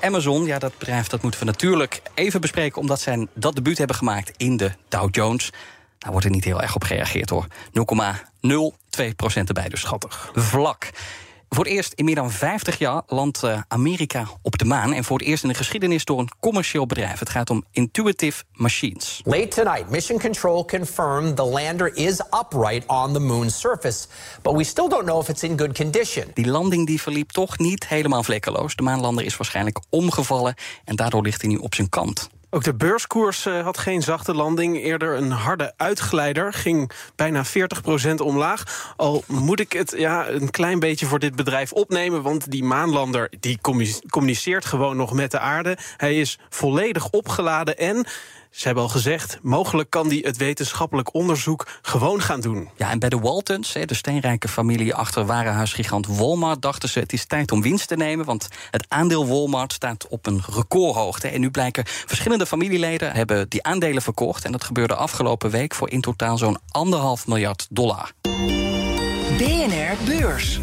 Amazon, 0.00 0.44
ja, 0.44 0.58
dat 0.58 0.78
bedrijf 0.78 1.06
dat 1.06 1.22
moeten 1.22 1.40
we 1.40 1.46
natuurlijk 1.46 2.02
even 2.14 2.40
bespreken... 2.40 2.80
omdat 2.80 3.00
zij 3.00 3.26
dat 3.34 3.54
debuut 3.54 3.78
hebben 3.78 3.96
gemaakt 3.96 4.32
in 4.36 4.56
de 4.56 4.72
Dow 4.88 5.08
Jones. 5.14 5.52
Daar 5.98 6.10
wordt 6.10 6.26
er 6.26 6.32
niet 6.32 6.44
heel 6.44 6.62
erg 6.62 6.74
op 6.74 6.84
gereageerd, 6.84 7.30
hoor. 7.30 7.46
0,02% 7.50 9.42
erbij, 9.46 9.68
dus 9.68 9.80
schattig. 9.80 10.30
Vlak. 10.34 10.90
Voor 11.54 11.64
het 11.64 11.72
eerst 11.72 11.92
in 11.92 12.04
meer 12.04 12.14
dan 12.14 12.30
50 12.30 12.78
jaar 12.78 13.02
landt 13.06 13.42
uh, 13.44 13.60
Amerika 13.68 14.26
op 14.42 14.58
de 14.58 14.64
maan. 14.64 14.92
En 14.92 15.04
voor 15.04 15.18
het 15.18 15.26
eerst 15.26 15.42
in 15.42 15.48
de 15.48 15.54
geschiedenis 15.54 16.04
door 16.04 16.18
een 16.18 16.30
commercieel 16.40 16.86
bedrijf. 16.86 17.18
Het 17.18 17.28
gaat 17.28 17.50
om 17.50 17.64
Intuitive 17.70 18.44
Machines. 18.52 19.20
Late 19.24 19.48
tonight, 19.48 19.90
Mission 19.90 20.18
Control 20.18 20.64
confirmed 20.64 21.36
the 21.36 21.44
lander 21.44 21.96
is 21.96 22.20
upright 22.20 22.86
on 22.86 23.12
the 23.12 23.20
moon's 23.20 23.60
surface. 23.60 24.06
But 24.42 24.56
we 24.56 24.64
still 24.64 24.88
don't 24.88 25.04
know 25.04 25.22
if 25.22 25.28
it's 25.28 25.42
in 25.42 25.58
good 25.58 25.72
condition. 25.72 26.24
Die 26.34 26.46
landing 26.46 26.86
die 26.86 27.00
verliep 27.00 27.30
toch 27.30 27.58
niet 27.58 27.88
helemaal 27.88 28.22
vlekkeloos. 28.22 28.76
De 28.76 28.82
maanlander 28.82 29.24
is 29.24 29.36
waarschijnlijk 29.36 29.80
omgevallen 29.88 30.54
en 30.84 30.96
daardoor 30.96 31.22
ligt 31.22 31.40
hij 31.40 31.50
nu 31.50 31.56
op 31.56 31.74
zijn 31.74 31.88
kant. 31.88 32.28
Ook 32.54 32.64
de 32.64 32.74
beurskoers 32.74 33.46
uh, 33.46 33.62
had 33.62 33.78
geen 33.78 34.02
zachte 34.02 34.34
landing. 34.34 34.82
Eerder 34.82 35.16
een 35.16 35.30
harde 35.30 35.72
uitglijder. 35.76 36.52
Ging 36.52 36.90
bijna 37.16 37.44
40% 38.10 38.14
omlaag. 38.16 38.92
Al 38.96 39.24
moet 39.26 39.60
ik 39.60 39.72
het 39.72 39.94
ja, 39.96 40.28
een 40.28 40.50
klein 40.50 40.78
beetje 40.78 41.06
voor 41.06 41.18
dit 41.18 41.36
bedrijf 41.36 41.72
opnemen. 41.72 42.22
Want 42.22 42.50
die 42.50 42.64
maanlander 42.64 43.30
die 43.40 43.58
communiceert 44.10 44.64
gewoon 44.64 44.96
nog 44.96 45.12
met 45.12 45.30
de 45.30 45.38
aarde. 45.38 45.76
Hij 45.96 46.20
is 46.20 46.38
volledig 46.48 47.10
opgeladen 47.10 47.78
en 47.78 48.06
ze 48.52 48.66
hebben 48.66 48.84
al 48.84 48.90
gezegd, 48.90 49.38
mogelijk 49.42 49.90
kan 49.90 50.08
die 50.08 50.22
het 50.24 50.36
wetenschappelijk 50.36 51.14
onderzoek 51.14 51.66
gewoon 51.82 52.20
gaan 52.20 52.40
doen. 52.40 52.68
Ja, 52.76 52.90
en 52.90 52.98
bij 52.98 53.08
de 53.08 53.18
Waltons, 53.18 53.72
de 53.72 53.94
steenrijke 53.94 54.48
familie 54.48 54.94
achter 54.94 55.26
warenhuisgigant 55.26 56.06
Walmart, 56.06 56.62
dachten 56.62 56.88
ze: 56.88 56.98
het 56.98 57.12
is 57.12 57.26
tijd 57.26 57.52
om 57.52 57.62
winst 57.62 57.88
te 57.88 57.96
nemen. 57.96 58.24
Want 58.24 58.48
het 58.70 58.84
aandeel 58.88 59.26
Walmart 59.26 59.72
staat 59.72 60.08
op 60.08 60.26
een 60.26 60.42
recordhoogte. 60.54 61.28
En 61.28 61.40
nu 61.40 61.50
blijken 61.50 61.84
verschillende 61.86 62.46
familieleden 62.46 63.12
hebben 63.12 63.48
die 63.48 63.62
aandelen 63.62 64.02
verkocht. 64.02 64.44
En 64.44 64.52
dat 64.52 64.64
gebeurde 64.64 64.94
afgelopen 64.94 65.50
week 65.50 65.74
voor 65.74 65.90
in 65.90 66.00
totaal 66.00 66.38
zo'n 66.38 66.58
anderhalf 66.70 67.26
miljard 67.26 67.66
dollar. 67.70 68.12
BNR 69.38 69.96
Beurs. 70.04 70.60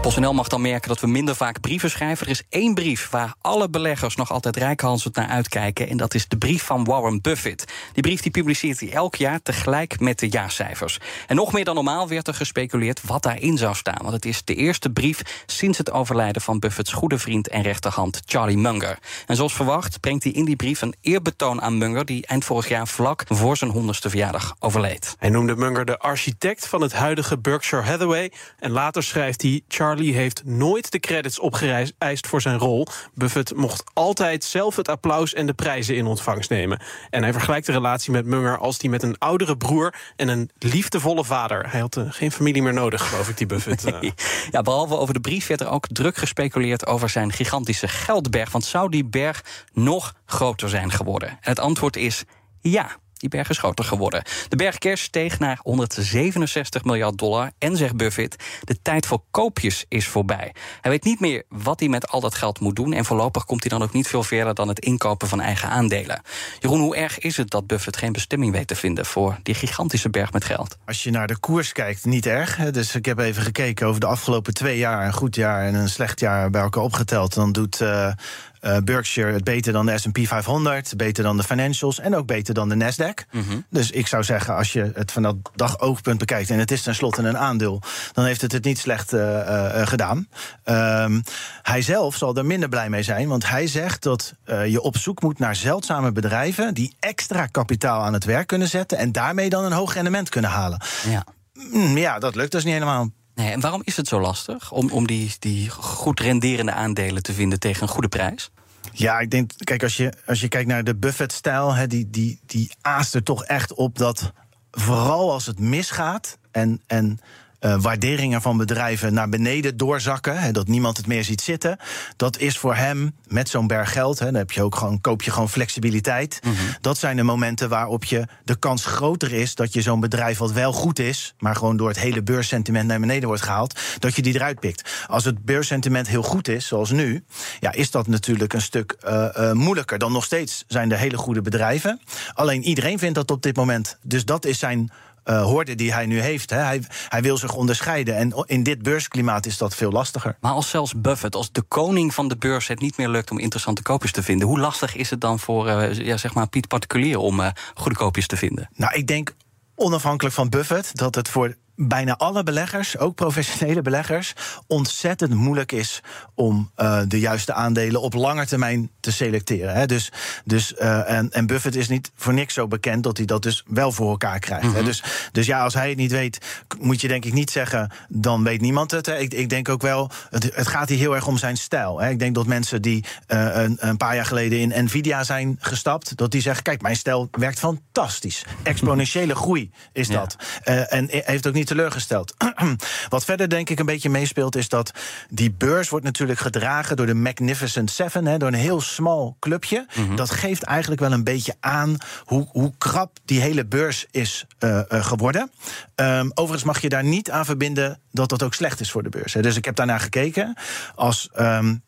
PostNL 0.00 0.32
mag 0.32 0.48
dan 0.48 0.60
merken 0.60 0.88
dat 0.88 1.00
we 1.00 1.06
minder 1.06 1.36
vaak 1.36 1.60
brieven 1.60 1.90
schrijven. 1.90 2.26
Er 2.26 2.32
is 2.32 2.42
één 2.48 2.74
brief 2.74 3.10
waar 3.10 3.34
alle 3.40 3.70
beleggers 3.70 4.16
nog 4.16 4.32
altijd 4.32 4.56
rijkhalsend 4.56 5.14
naar 5.14 5.28
uitkijken. 5.28 5.88
En 5.88 5.96
dat 5.96 6.14
is 6.14 6.28
de 6.28 6.38
brief 6.38 6.62
van 6.62 6.84
Warren 6.84 7.20
Buffett. 7.20 7.64
Die 7.92 8.02
brief 8.02 8.20
die 8.20 8.30
publiceert 8.30 8.80
hij 8.80 8.92
elk 8.92 9.14
jaar 9.14 9.42
tegelijk 9.42 10.00
met 10.00 10.18
de 10.18 10.28
jaarcijfers. 10.28 10.98
En 11.26 11.36
nog 11.36 11.52
meer 11.52 11.64
dan 11.64 11.74
normaal 11.74 12.08
werd 12.08 12.28
er 12.28 12.34
gespeculeerd 12.34 13.02
wat 13.02 13.22
daarin 13.22 13.58
zou 13.58 13.74
staan. 13.74 13.98
Want 14.00 14.12
het 14.12 14.24
is 14.24 14.44
de 14.44 14.54
eerste 14.54 14.90
brief 14.90 15.44
sinds 15.46 15.78
het 15.78 15.90
overlijden 15.90 16.42
van 16.42 16.58
Buffetts 16.58 16.92
goede 16.92 17.18
vriend 17.18 17.48
en 17.48 17.62
rechterhand 17.62 18.20
Charlie 18.24 18.58
Munger. 18.58 18.98
En 19.26 19.36
zoals 19.36 19.54
verwacht 19.54 20.00
brengt 20.00 20.24
hij 20.24 20.32
in 20.32 20.44
die 20.44 20.56
brief 20.56 20.82
een 20.82 20.94
eerbetoon 21.00 21.62
aan 21.62 21.78
Munger... 21.78 22.04
die 22.04 22.26
eind 22.26 22.44
vorig 22.44 22.68
jaar 22.68 22.88
vlak 22.88 23.24
voor 23.26 23.56
zijn 23.56 23.70
honderdste 23.70 24.10
verjaardag 24.10 24.54
overleed. 24.58 25.16
Hij 25.18 25.30
noemde 25.30 25.56
Munger 25.56 25.84
de 25.84 25.98
architect 25.98 26.66
van 26.66 26.80
het 26.80 26.92
huidige 26.92 27.38
Berkshire 27.38 27.84
Hathaway. 27.84 28.32
En 28.58 28.70
later 28.70 29.02
schrijft 29.02 29.42
hij... 29.42 29.62
Charlie 29.68 29.88
heeft 29.98 30.44
nooit 30.44 30.92
de 30.92 31.00
credits 31.00 31.38
opgeëist 31.38 32.26
voor 32.26 32.40
zijn 32.40 32.58
rol. 32.58 32.86
Buffett 33.14 33.54
mocht 33.56 33.84
altijd 33.92 34.44
zelf 34.44 34.76
het 34.76 34.88
applaus 34.88 35.34
en 35.34 35.46
de 35.46 35.52
prijzen 35.52 35.96
in 35.96 36.06
ontvangst 36.06 36.50
nemen. 36.50 36.80
En 37.10 37.22
hij 37.22 37.32
vergelijkt 37.32 37.66
de 37.66 37.72
relatie 37.72 38.12
met 38.12 38.26
Munger 38.26 38.58
als 38.58 38.78
die 38.78 38.90
met 38.90 39.02
een 39.02 39.18
oudere 39.18 39.56
broer 39.56 39.94
en 40.16 40.28
een 40.28 40.50
liefdevolle 40.58 41.24
vader. 41.24 41.70
Hij 41.70 41.80
had 41.80 41.96
uh, 41.96 42.04
geen 42.08 42.32
familie 42.32 42.62
meer 42.62 42.74
nodig, 42.74 43.08
geloof 43.08 43.28
ik, 43.28 43.36
die 43.36 43.46
Buffett. 43.46 43.84
Nee. 44.00 44.14
Ja, 44.50 44.62
behalve 44.62 44.96
over 44.96 45.14
de 45.14 45.20
brief 45.20 45.46
werd 45.46 45.60
er 45.60 45.68
ook 45.68 45.86
druk 45.86 46.16
gespeculeerd 46.16 46.86
over 46.86 47.08
zijn 47.08 47.32
gigantische 47.32 47.88
geldberg. 47.88 48.50
Want 48.50 48.64
zou 48.64 48.90
die 48.90 49.04
berg 49.04 49.44
nog 49.72 50.14
groter 50.26 50.68
zijn 50.68 50.90
geworden? 50.90 51.28
En 51.28 51.36
het 51.40 51.60
antwoord 51.60 51.96
is 51.96 52.24
ja. 52.60 52.96
Die 53.20 53.28
berg 53.28 53.48
is 53.48 53.58
groter 53.58 53.84
geworden. 53.84 54.22
De 54.48 54.56
berg 54.56 54.78
cash 54.78 55.02
steeg 55.02 55.38
naar 55.38 55.58
167 55.62 56.84
miljard 56.84 57.18
dollar. 57.18 57.50
En 57.58 57.76
zegt 57.76 57.96
Buffett, 57.96 58.36
de 58.64 58.82
tijd 58.82 59.06
voor 59.06 59.22
koopjes 59.30 59.84
is 59.88 60.06
voorbij. 60.06 60.54
Hij 60.80 60.90
weet 60.90 61.04
niet 61.04 61.20
meer 61.20 61.42
wat 61.48 61.80
hij 61.80 61.88
met 61.88 62.08
al 62.08 62.20
dat 62.20 62.34
geld 62.34 62.60
moet 62.60 62.76
doen. 62.76 62.92
En 62.92 63.04
voorlopig 63.04 63.44
komt 63.44 63.60
hij 63.60 63.78
dan 63.78 63.82
ook 63.82 63.92
niet 63.92 64.08
veel 64.08 64.22
verder 64.22 64.54
dan 64.54 64.68
het 64.68 64.78
inkopen 64.78 65.28
van 65.28 65.40
eigen 65.40 65.68
aandelen. 65.68 66.22
Jeroen, 66.58 66.80
hoe 66.80 66.96
erg 66.96 67.18
is 67.18 67.36
het 67.36 67.50
dat 67.50 67.66
Buffett 67.66 67.96
geen 67.96 68.12
bestemming 68.12 68.52
weet 68.52 68.66
te 68.66 68.76
vinden 68.76 69.06
voor 69.06 69.38
die 69.42 69.54
gigantische 69.54 70.10
berg 70.10 70.32
met 70.32 70.44
geld? 70.44 70.76
Als 70.84 71.02
je 71.02 71.10
naar 71.10 71.26
de 71.26 71.38
koers 71.38 71.72
kijkt, 71.72 72.04
niet 72.04 72.26
erg. 72.26 72.56
Dus 72.56 72.94
ik 72.94 73.04
heb 73.04 73.18
even 73.18 73.42
gekeken 73.42 73.86
over 73.86 74.00
de 74.00 74.06
afgelopen 74.06 74.54
twee 74.54 74.78
jaar. 74.78 75.06
Een 75.06 75.12
goed 75.12 75.34
jaar 75.34 75.66
en 75.66 75.74
een 75.74 75.88
slecht 75.88 76.20
jaar 76.20 76.50
bij 76.50 76.62
elkaar 76.62 76.82
opgeteld. 76.82 77.34
Dan 77.34 77.52
doet. 77.52 77.80
Uh, 77.80 78.12
uh, 78.60 78.76
Berkshire 78.84 79.32
het 79.32 79.44
beter 79.44 79.72
dan 79.72 79.86
de 79.86 79.98
SP 80.02 80.18
500, 80.22 80.96
beter 80.96 81.24
dan 81.24 81.36
de 81.36 81.42
financials 81.42 82.00
en 82.00 82.16
ook 82.16 82.26
beter 82.26 82.54
dan 82.54 82.68
de 82.68 82.74
Nasdaq. 82.74 83.30
Mm 83.30 83.42
-hmm. 83.42 83.64
Dus 83.70 83.90
ik 83.90 84.06
zou 84.06 84.24
zeggen, 84.24 84.56
als 84.56 84.72
je 84.72 84.90
het 84.94 85.12
van 85.12 85.22
dat 85.22 85.36
dagoogpunt 85.54 86.18
bekijkt 86.18 86.50
en 86.50 86.58
het 86.58 86.70
is 86.70 86.82
tenslotte 86.82 87.22
een 87.22 87.38
aandeel, 87.38 87.82
dan 88.12 88.24
heeft 88.24 88.40
het 88.40 88.52
het 88.52 88.64
niet 88.64 88.78
slecht 88.78 89.12
uh, 89.12 89.20
uh, 89.20 89.86
gedaan. 89.86 90.28
Um, 90.64 91.22
hij 91.62 91.82
zelf 91.82 92.16
zal 92.16 92.36
er 92.36 92.46
minder 92.46 92.68
blij 92.68 92.90
mee 92.90 93.02
zijn, 93.02 93.28
want 93.28 93.48
hij 93.48 93.66
zegt 93.66 94.02
dat 94.02 94.34
je 94.44 94.80
op 94.80 94.96
zoek 94.96 95.22
moet 95.22 95.38
naar 95.38 95.56
zeldzame 95.56 96.12
bedrijven 96.12 96.74
die 96.74 96.94
extra 97.00 97.46
kapitaal 97.46 98.02
aan 98.02 98.12
het 98.12 98.24
werk 98.24 98.46
kunnen 98.46 98.68
zetten 98.68 98.98
en 98.98 99.12
daarmee 99.12 99.48
dan 99.48 99.64
een 99.64 99.72
hoog 99.72 99.94
rendement 99.94 100.28
kunnen 100.28 100.50
halen. 100.50 100.80
Ja, 101.08 101.24
mm, 101.52 101.96
ja 101.96 102.18
dat 102.18 102.34
lukt 102.34 102.52
dus 102.52 102.64
niet 102.64 102.72
helemaal. 102.72 103.10
En 103.48 103.60
waarom 103.60 103.82
is 103.84 103.96
het 103.96 104.08
zo 104.08 104.20
lastig 104.20 104.72
om, 104.72 104.90
om 104.90 105.06
die, 105.06 105.32
die 105.38 105.70
goed 105.70 106.20
renderende 106.20 106.72
aandelen 106.72 107.22
te 107.22 107.32
vinden 107.32 107.58
tegen 107.58 107.82
een 107.82 107.88
goede 107.88 108.08
prijs? 108.08 108.50
Ja, 108.92 109.18
ik 109.18 109.30
denk, 109.30 109.50
kijk, 109.56 109.82
als 109.82 109.96
je, 109.96 110.12
als 110.26 110.40
je 110.40 110.48
kijkt 110.48 110.68
naar 110.68 110.84
de 110.84 110.96
Buffett-stijl, 110.96 111.74
die, 111.88 112.10
die, 112.10 112.40
die 112.46 112.72
aast 112.80 113.14
er 113.14 113.22
toch 113.22 113.44
echt 113.44 113.74
op 113.74 113.98
dat 113.98 114.32
vooral 114.70 115.32
als 115.32 115.46
het 115.46 115.58
misgaat 115.58 116.38
en. 116.50 116.82
en 116.86 117.20
uh, 117.60 117.80
waarderingen 117.80 118.42
van 118.42 118.56
bedrijven 118.56 119.14
naar 119.14 119.28
beneden 119.28 119.76
doorzakken. 119.76 120.40
Hè, 120.40 120.52
dat 120.52 120.68
niemand 120.68 120.96
het 120.96 121.06
meer 121.06 121.24
ziet 121.24 121.40
zitten. 121.40 121.78
Dat 122.16 122.38
is 122.38 122.58
voor 122.58 122.74
hem 122.74 123.14
met 123.28 123.48
zo'n 123.48 123.66
berg 123.66 123.92
geld. 123.92 124.18
Hè, 124.18 124.24
dan 124.24 124.34
heb 124.34 124.50
je 124.50 124.62
ook 124.62 124.76
gewoon, 124.76 125.00
koop 125.00 125.22
je 125.22 125.30
gewoon 125.30 125.48
flexibiliteit. 125.48 126.40
Mm 126.44 126.54
-hmm. 126.54 126.76
Dat 126.80 126.98
zijn 126.98 127.16
de 127.16 127.22
momenten 127.22 127.68
waarop 127.68 128.04
je 128.04 128.26
de 128.44 128.56
kans 128.56 128.84
groter 128.84 129.32
is 129.32 129.54
dat 129.54 129.72
je 129.72 129.82
zo'n 129.82 130.00
bedrijf 130.00 130.38
wat 130.38 130.52
wel 130.52 130.72
goed 130.72 130.98
is, 130.98 131.34
maar 131.38 131.56
gewoon 131.56 131.76
door 131.76 131.88
het 131.88 131.98
hele 131.98 132.22
beurssentiment 132.22 132.86
naar 132.86 133.00
beneden 133.00 133.28
wordt 133.28 133.42
gehaald, 133.42 133.80
dat 133.98 134.16
je 134.16 134.22
die 134.22 134.34
eruit 134.34 134.60
pikt. 134.60 134.90
Als 135.06 135.24
het 135.24 135.44
beurssentiment 135.44 136.08
heel 136.08 136.22
goed 136.22 136.48
is, 136.48 136.66
zoals 136.66 136.90
nu, 136.90 137.24
ja, 137.60 137.72
is 137.72 137.90
dat 137.90 138.06
natuurlijk 138.06 138.52
een 138.52 138.62
stuk 138.62 138.96
uh, 139.04 139.28
uh, 139.38 139.52
moeilijker. 139.52 139.98
Dan 139.98 140.12
nog 140.12 140.24
steeds 140.24 140.64
zijn 140.66 140.92
er 140.92 140.98
hele 140.98 141.16
goede 141.16 141.42
bedrijven. 141.42 142.00
Alleen 142.34 142.62
iedereen 142.62 142.98
vindt 142.98 143.14
dat 143.14 143.30
op 143.30 143.42
dit 143.42 143.56
moment. 143.56 143.98
Dus 144.02 144.24
dat 144.24 144.44
is 144.44 144.58
zijn 144.58 144.90
uh, 145.24 145.42
hoorde 145.42 145.74
die 145.74 145.92
hij 145.92 146.06
nu 146.06 146.20
heeft. 146.20 146.50
Hè. 146.50 146.58
Hij, 146.58 146.82
hij 147.08 147.22
wil 147.22 147.36
zich 147.36 147.54
onderscheiden. 147.54 148.16
En 148.16 148.44
in 148.46 148.62
dit 148.62 148.82
beursklimaat 148.82 149.46
is 149.46 149.58
dat 149.58 149.74
veel 149.74 149.90
lastiger. 149.90 150.36
Maar 150.40 150.52
als 150.52 150.70
zelfs 150.70 150.92
Buffett, 150.96 151.34
als 151.34 151.52
de 151.52 151.62
koning 151.62 152.14
van 152.14 152.28
de 152.28 152.36
beurs, 152.36 152.68
het 152.68 152.80
niet 152.80 152.96
meer 152.96 153.08
lukt 153.08 153.30
om 153.30 153.38
interessante 153.38 153.82
koopjes 153.82 154.12
te 154.12 154.22
vinden, 154.22 154.46
hoe 154.46 154.58
lastig 154.58 154.96
is 154.96 155.10
het 155.10 155.20
dan 155.20 155.38
voor 155.38 155.68
uh, 155.68 155.92
ja, 155.92 156.16
zeg 156.16 156.34
maar 156.34 156.48
Piet 156.48 156.68
particulier 156.68 157.18
om 157.18 157.40
uh, 157.40 157.48
goede 157.74 157.96
koopjes 157.96 158.26
te 158.26 158.36
vinden? 158.36 158.70
Nou, 158.74 158.94
ik 158.94 159.06
denk 159.06 159.34
onafhankelijk 159.74 160.34
van 160.34 160.48
Buffett 160.48 160.96
dat 160.96 161.14
het 161.14 161.28
voor 161.28 161.54
bijna 161.88 162.16
alle 162.16 162.42
beleggers, 162.42 162.98
ook 162.98 163.14
professionele 163.14 163.82
beleggers, 163.82 164.34
ontzettend 164.66 165.34
moeilijk 165.34 165.72
is 165.72 166.00
om 166.34 166.70
uh, 166.76 167.00
de 167.08 167.18
juiste 167.18 167.52
aandelen 167.52 168.00
op 168.00 168.14
lange 168.14 168.46
termijn 168.46 168.90
te 169.00 169.12
selecteren. 169.12 169.74
Hè. 169.74 169.86
Dus, 169.86 170.12
dus, 170.44 170.72
uh, 170.72 171.10
en, 171.10 171.30
en 171.30 171.46
Buffett 171.46 171.76
is 171.76 171.88
niet 171.88 172.10
voor 172.14 172.32
niks 172.32 172.54
zo 172.54 172.68
bekend 172.68 173.02
dat 173.02 173.16
hij 173.16 173.26
dat 173.26 173.42
dus 173.42 173.64
wel 173.66 173.92
voor 173.92 174.10
elkaar 174.10 174.38
krijgt. 174.38 174.64
Mm 174.64 174.70
-hmm. 174.70 174.78
hè. 174.78 174.84
Dus, 174.84 175.02
dus 175.32 175.46
ja, 175.46 175.62
als 175.62 175.74
hij 175.74 175.88
het 175.88 175.98
niet 175.98 176.10
weet, 176.10 176.64
moet 176.80 177.00
je 177.00 177.08
denk 177.08 177.24
ik 177.24 177.32
niet 177.32 177.50
zeggen, 177.50 177.90
dan 178.08 178.42
weet 178.42 178.60
niemand 178.60 178.90
het. 178.90 179.06
Hè. 179.06 179.18
Ik, 179.18 179.34
ik 179.34 179.48
denk 179.48 179.68
ook 179.68 179.82
wel, 179.82 180.10
het, 180.30 180.50
het 180.54 180.66
gaat 180.66 180.88
hier 180.88 180.98
heel 180.98 181.14
erg 181.14 181.26
om 181.26 181.38
zijn 181.38 181.56
stijl. 181.56 182.00
Hè. 182.00 182.10
Ik 182.10 182.18
denk 182.18 182.34
dat 182.34 182.46
mensen 182.46 182.82
die 182.82 183.04
uh, 183.28 183.62
een, 183.62 183.76
een 183.78 183.96
paar 183.96 184.14
jaar 184.14 184.26
geleden 184.26 184.58
in 184.58 184.84
Nvidia 184.84 185.24
zijn 185.24 185.56
gestapt, 185.60 186.16
dat 186.16 186.30
die 186.30 186.40
zeggen, 186.40 186.62
kijk, 186.62 186.82
mijn 186.82 186.96
stijl 186.96 187.28
werkt 187.30 187.58
fantastisch. 187.58 188.44
Exponentiële 188.62 189.34
groei 189.34 189.70
is 189.92 190.08
dat. 190.08 190.36
Ja. 190.64 190.72
en 190.72 191.06
heeft 191.10 191.46
ook 191.46 191.54
niet 191.54 191.69
teleurgesteld. 191.70 192.34
Wat 193.08 193.24
verder 193.24 193.48
denk 193.48 193.70
ik 193.70 193.78
een 193.78 193.86
beetje 193.86 194.10
meespeelt, 194.10 194.56
is 194.56 194.68
dat 194.68 194.90
die 195.28 195.50
beurs 195.50 195.88
wordt 195.88 196.04
natuurlijk 196.04 196.38
gedragen 196.38 196.96
door 196.96 197.06
de 197.06 197.14
Magnificent 197.14 197.90
Seven, 197.90 198.26
hè, 198.26 198.38
door 198.38 198.48
een 198.48 198.54
heel 198.54 198.80
smal 198.80 199.36
clubje. 199.40 199.86
Mm 199.94 200.06
-hmm. 200.06 200.16
Dat 200.16 200.30
geeft 200.30 200.62
eigenlijk 200.62 201.00
wel 201.00 201.12
een 201.12 201.24
beetje 201.24 201.54
aan 201.60 201.96
hoe, 202.24 202.48
hoe 202.52 202.72
krap 202.78 203.18
die 203.24 203.40
hele 203.40 203.66
beurs 203.66 204.06
is 204.10 204.46
uh, 204.58 204.80
uh, 204.88 205.04
geworden. 205.04 205.50
Um, 205.94 206.30
overigens 206.34 206.64
mag 206.64 206.80
je 206.80 206.88
daar 206.88 207.04
niet 207.04 207.30
aan 207.30 207.44
verbinden 207.44 208.00
dat 208.12 208.28
dat 208.28 208.42
ook 208.42 208.54
slecht 208.54 208.80
is 208.80 208.90
voor 208.90 209.02
de 209.02 209.08
beurs. 209.08 209.34
Hè. 209.34 209.42
Dus 209.42 209.56
ik 209.56 209.64
heb 209.64 209.76
daarnaar 209.76 210.00
gekeken. 210.00 210.54
Als 210.94 211.30
um, 211.38 211.82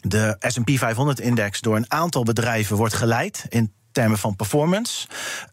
de 0.00 0.36
SP 0.54 0.70
500-index 0.70 1.60
door 1.60 1.76
een 1.76 1.90
aantal 1.92 2.22
bedrijven 2.22 2.76
wordt 2.76 2.94
geleid 2.94 3.46
in 3.48 3.72
termen 3.94 4.18
van 4.18 4.36
performance, 4.36 5.06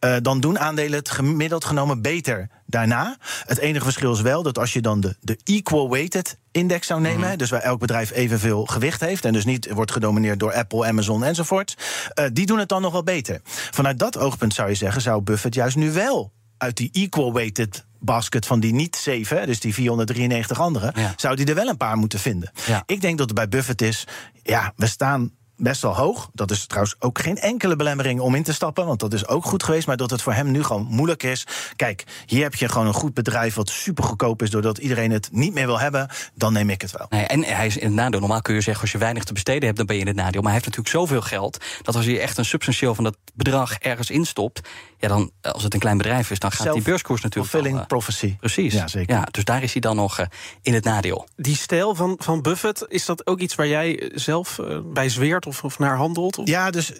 uh, 0.06 0.16
dan 0.22 0.40
doen 0.40 0.60
aandelen 0.60 1.00
het 1.00 1.10
gemiddeld 1.10 1.66
genomen 1.66 2.02
beter 2.02 2.50
daarna. 2.66 3.18
Het 3.46 3.58
enige 3.58 3.84
verschil 3.84 4.12
is 4.12 4.22
wel 4.22 4.44
dat 4.44 4.58
als 4.58 4.74
je 4.74 4.82
dan 4.82 5.00
de, 5.00 5.16
de 5.20 5.40
equal 5.44 5.90
weighted 5.90 6.38
index 6.52 6.88
zou 6.88 7.02
nemen, 7.02 7.30
mm. 7.30 7.38
dus 7.38 7.50
waar 7.50 7.62
elk 7.62 7.80
bedrijf 7.80 8.12
evenveel 8.12 8.66
gewicht 8.66 9.02
heeft 9.02 9.26
en 9.26 9.34
dus 9.34 9.46
niet 9.46 9.72
wordt 9.72 9.92
gedomineerd 9.92 10.40
door 10.40 10.54
Apple, 10.54 10.86
Amazon 10.86 11.24
enzovoort, 11.24 11.78
uh, 12.20 12.26
die 12.34 12.46
doen 12.46 12.60
het 12.60 12.70
dan 12.70 12.82
nog 12.82 12.92
wel 12.92 13.04
beter. 13.04 13.42
Vanuit 13.44 14.00
dat 14.00 14.18
oogpunt 14.18 14.54
zou 14.54 14.70
je 14.70 14.76
zeggen, 14.76 15.02
zou 15.02 15.22
Buffett 15.22 15.56
juist 15.56 15.76
nu 15.76 15.92
wel 15.92 16.32
uit 16.58 16.78
die 16.78 16.90
equal 16.92 17.34
weighted 17.34 17.86
basket 18.00 18.46
van 18.46 18.60
die 18.60 18.74
niet 18.74 18.96
zeven, 18.96 19.48
dus 19.48 19.60
die 19.60 19.74
493 19.74 20.60
anderen, 20.60 20.94
zou 21.16 21.36
die 21.36 21.46
er 21.46 21.56
wel 21.56 21.68
een 21.68 21.78
paar 21.78 21.98
moeten 21.98 22.20
vinden. 22.20 22.52
Ik 22.86 23.02
denk 23.02 23.18
dat 23.18 23.28
het 23.28 23.36
bij 23.36 23.48
Buffett 23.48 23.82
is, 23.82 24.08
ja, 24.44 24.74
we 24.76 24.88
staan 24.88 25.32
best 25.62 25.82
wel 25.82 25.96
hoog. 25.96 26.30
Dat 26.34 26.52
is 26.52 26.66
trouwens 26.66 26.96
ook 27.00 27.20
geen 27.20 27.38
enkele 27.38 27.76
belemmering 27.76 28.20
om 28.20 28.36
in 28.36 28.44
te 28.44 28.54
stappen, 28.54 28.86
want 28.86 29.00
dat 29.00 29.14
is 29.14 29.28
ook 29.28 29.46
goed 29.46 29.64
geweest. 29.64 29.88
Maar 29.88 29.98
dat 29.98 30.10
het 30.10 30.22
voor 30.22 30.34
hem 30.34 30.52
nu 30.52 30.64
gewoon 30.64 30.86
moeilijk 30.90 31.24
is. 31.24 31.48
Kijk, 31.76 32.04
hier 32.26 32.44
heb 32.44 32.56
je 32.56 32.70
gewoon 32.70 32.88
een 32.88 32.94
goed 32.94 33.14
bedrijf 33.14 33.56
wat 33.56 33.70
super 33.70 34.04
goedkoop 34.04 34.42
is, 34.42 34.50
doordat 34.50 34.78
iedereen 34.78 35.12
het 35.12 35.30
niet 35.32 35.54
meer 35.54 35.66
wil 35.66 35.80
hebben. 35.80 36.10
Dan 36.36 36.54
neem 36.54 36.70
ik 36.70 36.82
het 36.82 36.92
wel. 36.92 37.06
Nee, 37.10 37.26
en 37.26 37.44
hij 37.44 37.66
is 37.66 37.78
in 37.78 37.86
het 37.86 37.96
nadeel. 37.96 38.20
Normaal 38.20 38.42
kun 38.42 38.56
je 38.56 38.62
zeggen, 38.62 38.82
als 38.82 38.92
je 38.92 38.98
weinig 38.98 39.24
te 39.24 39.34
besteden 39.34 39.64
hebt, 39.64 39.78
dan 39.78 39.86
ben 39.86 39.96
je 39.96 40.02
in 40.02 40.08
het 40.08 40.16
nadeel. 40.16 40.42
Maar 40.42 40.52
hij 40.52 40.62
heeft 40.62 40.76
natuurlijk 40.76 40.96
zoveel 40.96 41.22
geld 41.22 41.64
dat 41.82 41.96
als 41.96 42.06
je 42.06 42.20
echt 42.20 42.38
een 42.38 42.46
substantieel 42.46 42.96
van 42.96 43.04
dat 43.04 43.18
bedrag 43.34 43.78
ergens 43.78 44.10
instopt, 44.10 44.62
ja, 44.98 45.08
dan 45.08 45.32
als 45.42 45.64
het 45.64 45.74
een 45.74 45.80
klein 45.80 45.98
bedrijf 45.98 46.32
is, 46.32 46.40
dan 46.40 46.52
gaat 46.52 46.74
die 46.74 46.82
beurskoers 46.82 47.22
natuurlijk. 47.22 47.52
Fulfilling 47.52 47.82
uh, 47.82 47.88
prophecy. 47.88 48.38
Precies. 48.38 48.74
Ja, 48.74 48.88
zeker. 48.88 49.16
Ja, 49.16 49.28
dus 49.32 49.44
daar 49.44 49.64
is 49.64 49.72
hij 49.72 49.82
dan 49.82 49.96
nog 49.96 50.20
uh, 50.20 50.26
in 50.62 50.74
het 50.74 50.84
nadeel. 50.84 51.28
Die 51.36 51.56
stijl 51.56 51.96
van, 51.96 52.16
van 52.20 52.42
Buffett, 52.42 52.86
is 52.88 53.06
dat 53.06 53.28
ook 53.28 53.40
iets 53.40 53.56
waar 53.56 53.68
jij 53.68 54.12
zelf 54.14 54.58
uh, 54.58 54.80
bij 54.84 55.10
zweert 55.10 55.46
of, 55.64 55.80
naar 55.80 55.96
handelt? 55.96 56.38
Of? 56.38 56.48
Ja, 56.48 56.70
dus 56.70 56.92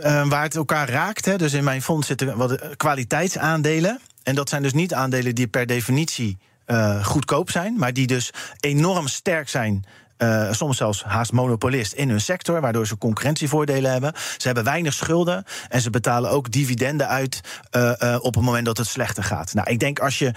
waar 0.00 0.42
het 0.42 0.56
elkaar 0.56 0.88
raakt. 0.88 1.24
Hè, 1.24 1.36
dus 1.36 1.52
in 1.52 1.64
mijn 1.64 1.82
fonds 1.82 2.06
zitten 2.06 2.36
wat 2.36 2.76
kwaliteitsaandelen. 2.76 4.00
En 4.22 4.34
dat 4.34 4.48
zijn 4.48 4.62
dus 4.62 4.72
niet 4.72 4.94
aandelen 4.94 5.34
die 5.34 5.46
per 5.46 5.66
definitie 5.66 6.38
goedkoop 7.02 7.50
zijn, 7.50 7.74
maar 7.78 7.92
die 7.92 8.06
dus 8.06 8.30
enorm 8.60 9.08
sterk 9.08 9.48
zijn 9.48 9.84
soms 10.50 10.76
zelfs 10.76 11.02
haast 11.02 11.32
monopolist 11.32 11.92
in 11.92 12.08
hun 12.08 12.20
sector, 12.20 12.60
waardoor 12.60 12.86
ze 12.86 12.98
concurrentievoordelen 12.98 13.90
hebben. 13.90 14.12
Ze 14.36 14.46
hebben 14.46 14.64
weinig 14.64 14.94
schulden 14.94 15.44
en 15.68 15.80
ze 15.80 15.90
betalen 15.90 16.30
ook 16.30 16.50
dividenden 16.50 17.08
uit 17.08 17.40
op 18.20 18.34
het 18.34 18.44
moment 18.44 18.66
dat 18.66 18.78
het 18.78 18.86
slechter 18.86 19.24
gaat. 19.24 19.54
Nou, 19.54 19.70
ik 19.70 19.78
denk 19.78 19.98
als 19.98 20.18
je 20.18 20.32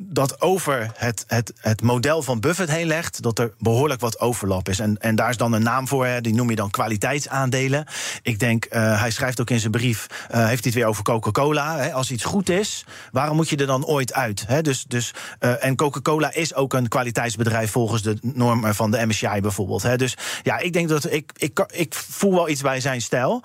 dat 0.00 0.40
over 0.40 0.90
het, 0.94 1.24
het, 1.26 1.52
het 1.60 1.82
model 1.82 2.22
van 2.22 2.40
Buffett 2.40 2.70
heen 2.70 2.86
legt, 2.86 3.22
dat 3.22 3.38
er 3.38 3.52
behoorlijk 3.58 4.00
wat 4.00 4.20
overlap 4.20 4.68
is. 4.68 4.78
En, 4.78 4.98
en 4.98 5.14
daar 5.14 5.30
is 5.30 5.36
dan 5.36 5.52
een 5.52 5.62
naam 5.62 5.88
voor, 5.88 6.06
hè, 6.06 6.20
die 6.20 6.34
noem 6.34 6.50
je 6.50 6.56
dan 6.56 6.70
kwaliteitsaandelen. 6.70 7.86
Ik 8.22 8.38
denk, 8.38 8.66
uh, 8.70 9.00
hij 9.00 9.10
schrijft 9.10 9.40
ook 9.40 9.50
in 9.50 9.60
zijn 9.60 9.72
brief, 9.72 10.06
uh, 10.10 10.16
heeft 10.28 10.34
hij 10.34 10.56
het 10.62 10.74
weer 10.74 10.86
over 10.86 11.04
Coca-Cola. 11.04 11.90
Als 11.90 12.10
iets 12.10 12.24
goed 12.24 12.48
is, 12.48 12.84
waarom 13.12 13.36
moet 13.36 13.48
je 13.48 13.56
er 13.56 13.66
dan 13.66 13.86
ooit 13.86 14.12
uit? 14.12 14.44
Hè? 14.46 14.62
Dus, 14.62 14.84
dus, 14.88 15.14
uh, 15.40 15.64
en 15.64 15.76
Coca-Cola 15.76 16.34
is 16.34 16.54
ook 16.54 16.72
een 16.72 16.88
kwaliteitsbedrijf 16.88 17.70
volgens 17.70 18.02
de 18.02 18.18
normen 18.22 18.74
van 18.74 18.90
de 18.90 19.06
MSCI 19.06 19.40
bijvoorbeeld. 19.40 19.82
Hè? 19.82 19.96
Dus 19.96 20.16
ja, 20.42 20.58
ik 20.58 20.72
denk 20.72 20.88
dat 20.88 21.12
ik, 21.12 21.32
ik, 21.36 21.66
ik 21.70 21.94
voel 21.94 22.34
wel 22.34 22.48
iets 22.48 22.62
bij 22.62 22.80
zijn 22.80 23.00
stijl. 23.00 23.42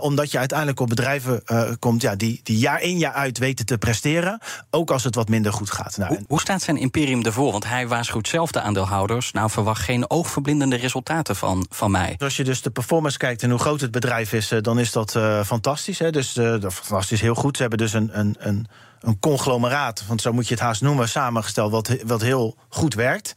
omdat 0.00 0.30
je 0.30 0.38
uiteindelijk 0.38 0.80
op 0.80 0.88
bedrijven 0.88 1.42
komt 1.78 2.02
ja, 2.02 2.16
die, 2.16 2.40
die 2.42 2.58
jaar 2.58 2.82
in 2.82 2.98
jaar 2.98 3.12
uit 3.12 3.38
weten 3.38 3.66
te 3.66 3.78
presteren. 3.78 4.38
Ook 4.70 4.90
als 4.90 5.04
het 5.04 5.14
wat 5.14 5.28
minder 5.28 5.52
goed 5.52 5.70
gaat. 5.70 5.93
Nou, 5.96 6.14
hoe, 6.14 6.24
hoe, 6.28 6.40
staat 6.40 6.62
zijn 6.62 6.76
imperium 6.76 7.24
ervoor? 7.24 7.52
Want 7.52 7.64
hij 7.64 7.88
waarschuwt 7.88 8.28
zelf 8.28 8.50
de 8.50 8.60
aandeelhouders. 8.60 9.32
Nou, 9.32 9.50
verwacht 9.50 9.82
geen 9.82 10.10
oogverblindende 10.10 10.76
resultaten 10.76 11.36
van, 11.36 11.66
van 11.70 11.90
mij. 11.90 12.14
Als 12.18 12.36
je 12.36 12.44
dus 12.44 12.62
de 12.62 12.70
performance 12.70 13.18
kijkt 13.18 13.42
en 13.42 13.50
hoe 13.50 13.58
groot 13.58 13.80
het 13.80 13.90
bedrijf 13.90 14.32
is, 14.32 14.50
eh, 14.50 14.60
dan 14.60 14.78
is 14.78 14.92
dat 14.92 15.14
uh, 15.14 15.44
fantastisch. 15.44 15.98
Hè? 15.98 16.10
Dus 16.10 16.36
uh, 16.36 16.56
fantastisch 16.70 17.20
heel 17.20 17.34
goed. 17.34 17.56
Ze 17.56 17.60
hebben 17.60 17.80
dus 17.80 17.92
een, 17.92 18.18
een, 18.18 18.36
een, 18.38 18.66
een 19.00 19.18
conglomeraat, 19.18 20.04
want 20.06 20.20
zo 20.20 20.32
moet 20.32 20.48
je 20.48 20.54
het 20.54 20.62
haast 20.62 20.82
noemen, 20.82 21.08
samengesteld, 21.08 21.70
wat, 21.70 21.96
wat 22.04 22.20
heel 22.20 22.56
goed 22.68 22.94
werkt. 22.94 23.34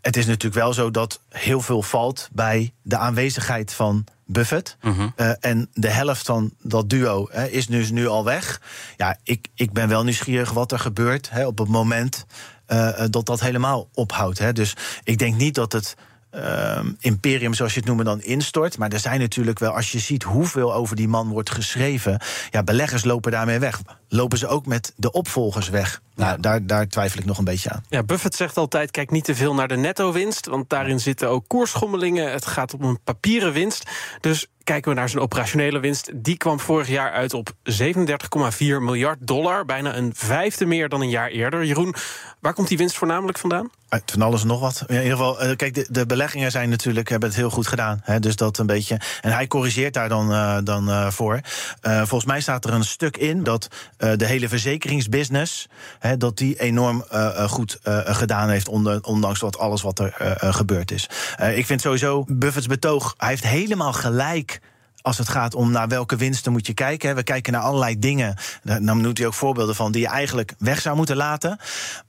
Het 0.00 0.16
is 0.16 0.26
natuurlijk 0.26 0.54
wel 0.54 0.72
zo 0.72 0.90
dat 0.90 1.20
heel 1.28 1.60
veel 1.60 1.82
valt 1.82 2.28
bij 2.32 2.72
de 2.82 2.96
aanwezigheid 2.96 3.72
van 3.72 4.04
Buffett. 4.30 4.76
Uh 4.82 4.98
-huh. 4.98 5.08
uh, 5.16 5.32
en 5.40 5.68
de 5.72 5.88
helft 5.90 6.26
van 6.26 6.52
dat 6.62 6.90
duo 6.90 7.28
hè, 7.30 7.46
is 7.46 7.66
dus 7.66 7.90
nu 7.90 8.06
al 8.06 8.24
weg. 8.24 8.60
Ja, 8.96 9.16
ik, 9.22 9.48
ik 9.54 9.72
ben 9.72 9.88
wel 9.88 10.04
nieuwsgierig 10.04 10.50
wat 10.50 10.72
er 10.72 10.78
gebeurt 10.78 11.30
hè, 11.30 11.46
op 11.46 11.58
het 11.58 11.68
moment 11.68 12.26
uh, 12.68 12.90
dat 13.10 13.26
dat 13.26 13.40
helemaal 13.40 13.88
ophoudt. 13.94 14.38
Hè. 14.38 14.52
Dus 14.52 14.76
ik 15.04 15.18
denk 15.18 15.36
niet 15.36 15.54
dat 15.54 15.72
het 15.72 15.96
uh, 16.34 16.80
imperium, 16.98 17.54
zoals 17.54 17.74
je 17.74 17.80
het 17.80 17.88
noemt, 17.88 18.04
dan 18.04 18.22
instort. 18.22 18.78
Maar 18.78 18.92
er 18.92 19.00
zijn 19.00 19.20
natuurlijk 19.20 19.58
wel, 19.58 19.72
als 19.72 19.92
je 19.92 19.98
ziet 19.98 20.22
hoeveel 20.22 20.74
over 20.74 20.96
die 20.96 21.08
man 21.08 21.28
wordt 21.28 21.50
geschreven. 21.50 22.20
Ja, 22.50 22.62
beleggers 22.62 23.04
lopen 23.04 23.32
daarmee 23.32 23.58
weg. 23.58 23.80
Lopen 24.08 24.38
ze 24.38 24.46
ook 24.46 24.66
met 24.66 24.92
de 24.96 25.12
opvolgers 25.12 25.68
weg? 25.68 26.02
Nou, 26.18 26.40
daar, 26.40 26.66
daar 26.66 26.88
twijfel 26.88 27.20
ik 27.20 27.24
nog 27.24 27.38
een 27.38 27.44
beetje 27.44 27.70
aan. 27.70 27.84
Ja, 27.88 28.02
Buffett 28.02 28.34
zegt 28.34 28.56
altijd: 28.56 28.90
kijk 28.90 29.10
niet 29.10 29.24
te 29.24 29.34
veel 29.34 29.54
naar 29.54 29.68
de 29.68 29.76
netto-winst. 29.76 30.46
Want 30.46 30.70
daarin 30.70 31.00
zitten 31.00 31.28
ook 31.28 31.44
koersschommelingen. 31.48 32.32
Het 32.32 32.46
gaat 32.46 32.74
om 32.74 32.82
een 32.82 33.02
papieren 33.04 33.52
winst. 33.52 33.90
Dus 34.20 34.48
kijken 34.68 34.90
we 34.90 34.98
naar 34.98 35.08
zijn 35.08 35.22
operationele 35.22 35.78
winst. 35.78 36.10
Die 36.14 36.36
kwam 36.36 36.60
vorig 36.60 36.88
jaar 36.88 37.12
uit 37.12 37.34
op 37.34 37.52
37,4 37.62 38.56
miljard 38.58 39.18
dollar. 39.20 39.64
Bijna 39.64 39.96
een 39.96 40.12
vijfde 40.14 40.66
meer 40.66 40.88
dan 40.88 41.00
een 41.00 41.10
jaar 41.10 41.28
eerder. 41.28 41.64
Jeroen, 41.64 41.94
waar 42.40 42.54
komt 42.54 42.68
die 42.68 42.78
winst 42.78 42.96
voornamelijk 42.96 43.38
vandaan? 43.38 43.70
Uit 43.88 44.10
van 44.10 44.22
alles 44.22 44.40
en 44.40 44.46
nog 44.46 44.60
wat. 44.60 44.84
In 44.86 44.94
ieder 44.94 45.10
geval, 45.10 45.56
kijk, 45.56 45.74
de, 45.74 45.86
de 45.90 46.06
beleggingen 46.06 46.50
zijn 46.50 46.68
natuurlijk, 46.68 47.08
hebben 47.08 47.28
het 47.28 47.38
heel 47.38 47.50
goed 47.50 47.66
gedaan. 47.66 48.00
Hè, 48.02 48.20
dus 48.20 48.36
dat 48.36 48.58
een 48.58 48.66
beetje. 48.66 49.00
En 49.20 49.32
hij 49.32 49.46
corrigeert 49.46 49.94
daar 49.94 50.08
dan, 50.08 50.30
uh, 50.30 50.58
dan 50.64 50.88
uh, 50.88 51.10
voor. 51.10 51.40
Uh, 51.82 51.96
volgens 51.96 52.24
mij 52.24 52.40
staat 52.40 52.64
er 52.64 52.72
een 52.72 52.84
stuk 52.84 53.16
in 53.16 53.42
dat 53.42 53.68
de 53.96 54.26
hele 54.26 54.48
verzekeringsbusiness. 54.48 55.68
Hè, 55.98 56.07
dat 56.16 56.36
die 56.36 56.60
enorm 56.60 57.04
goed 57.46 57.78
gedaan 58.04 58.48
heeft. 58.48 58.68
Ondanks 59.02 59.40
wat 59.40 59.58
alles 59.58 59.82
wat 59.82 59.98
er 59.98 60.14
gebeurd 60.54 60.90
is. 60.90 61.08
ik 61.54 61.66
vind 61.66 61.80
sowieso 61.80 62.24
Buffett's 62.28 62.68
betoog. 62.68 63.14
Hij 63.16 63.28
heeft 63.28 63.46
helemaal 63.46 63.92
gelijk 63.92 64.60
als 65.08 65.18
het 65.18 65.28
gaat 65.28 65.54
om 65.54 65.70
naar 65.70 65.88
welke 65.88 66.16
winsten 66.16 66.52
moet 66.52 66.66
je 66.66 66.74
kijken. 66.74 67.14
We 67.14 67.22
kijken 67.22 67.52
naar 67.52 67.62
allerlei 67.62 67.98
dingen. 67.98 68.36
Dan 68.62 69.00
noemt 69.00 69.18
hij 69.18 69.26
ook 69.26 69.34
voorbeelden 69.34 69.74
van 69.74 69.92
die 69.92 70.02
je 70.02 70.08
eigenlijk 70.08 70.54
weg 70.58 70.80
zou 70.80 70.96
moeten 70.96 71.16
laten. 71.16 71.58